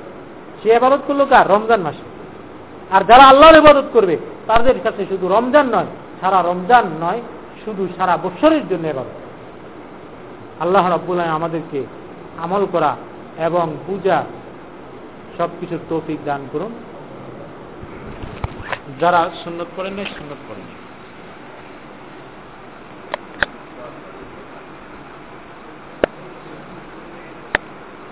সে 0.63 0.75
আবাদত 0.75 0.99
করল 1.07 1.25
কার? 1.25 1.49
রমজান 1.49 1.81
মাসে। 1.81 2.17
আর 2.95 3.03
যারা 3.03 3.23
আল্লাহর 3.23 3.55
ইবাদত 3.55 3.83
করবে, 3.93 4.17
তাদের 4.47 4.75
কাছে 4.83 5.05
শুধু 5.05 5.27
রমজান 5.27 5.67
নয়, 5.67 5.85
সারা 6.21 6.41
রমজান 6.41 6.85
নয়, 7.01 7.21
শুধু 7.65 7.87
সারা 7.97 8.17
বৎসরের 8.17 8.67
জন্য 8.67 8.87
এবার 8.87 9.03
আল্লাহ 10.59 10.93
রব্বুল 10.93 11.19
আমাদেরকে 11.19 11.83
আমল 12.37 12.65
করা 12.71 12.95
এবং 13.37 13.77
পূজা 13.87 14.23
সবকিছুর 15.37 15.79
তৌফিক 15.89 16.17
দান 16.25 16.47
করুন। 16.51 16.71
যারা 18.99 19.21
সুন্নত 19.43 19.69
করেন 19.75 19.93
নাই 19.93 20.07
সুন্নত 20.17 20.41
করেন 20.47 20.67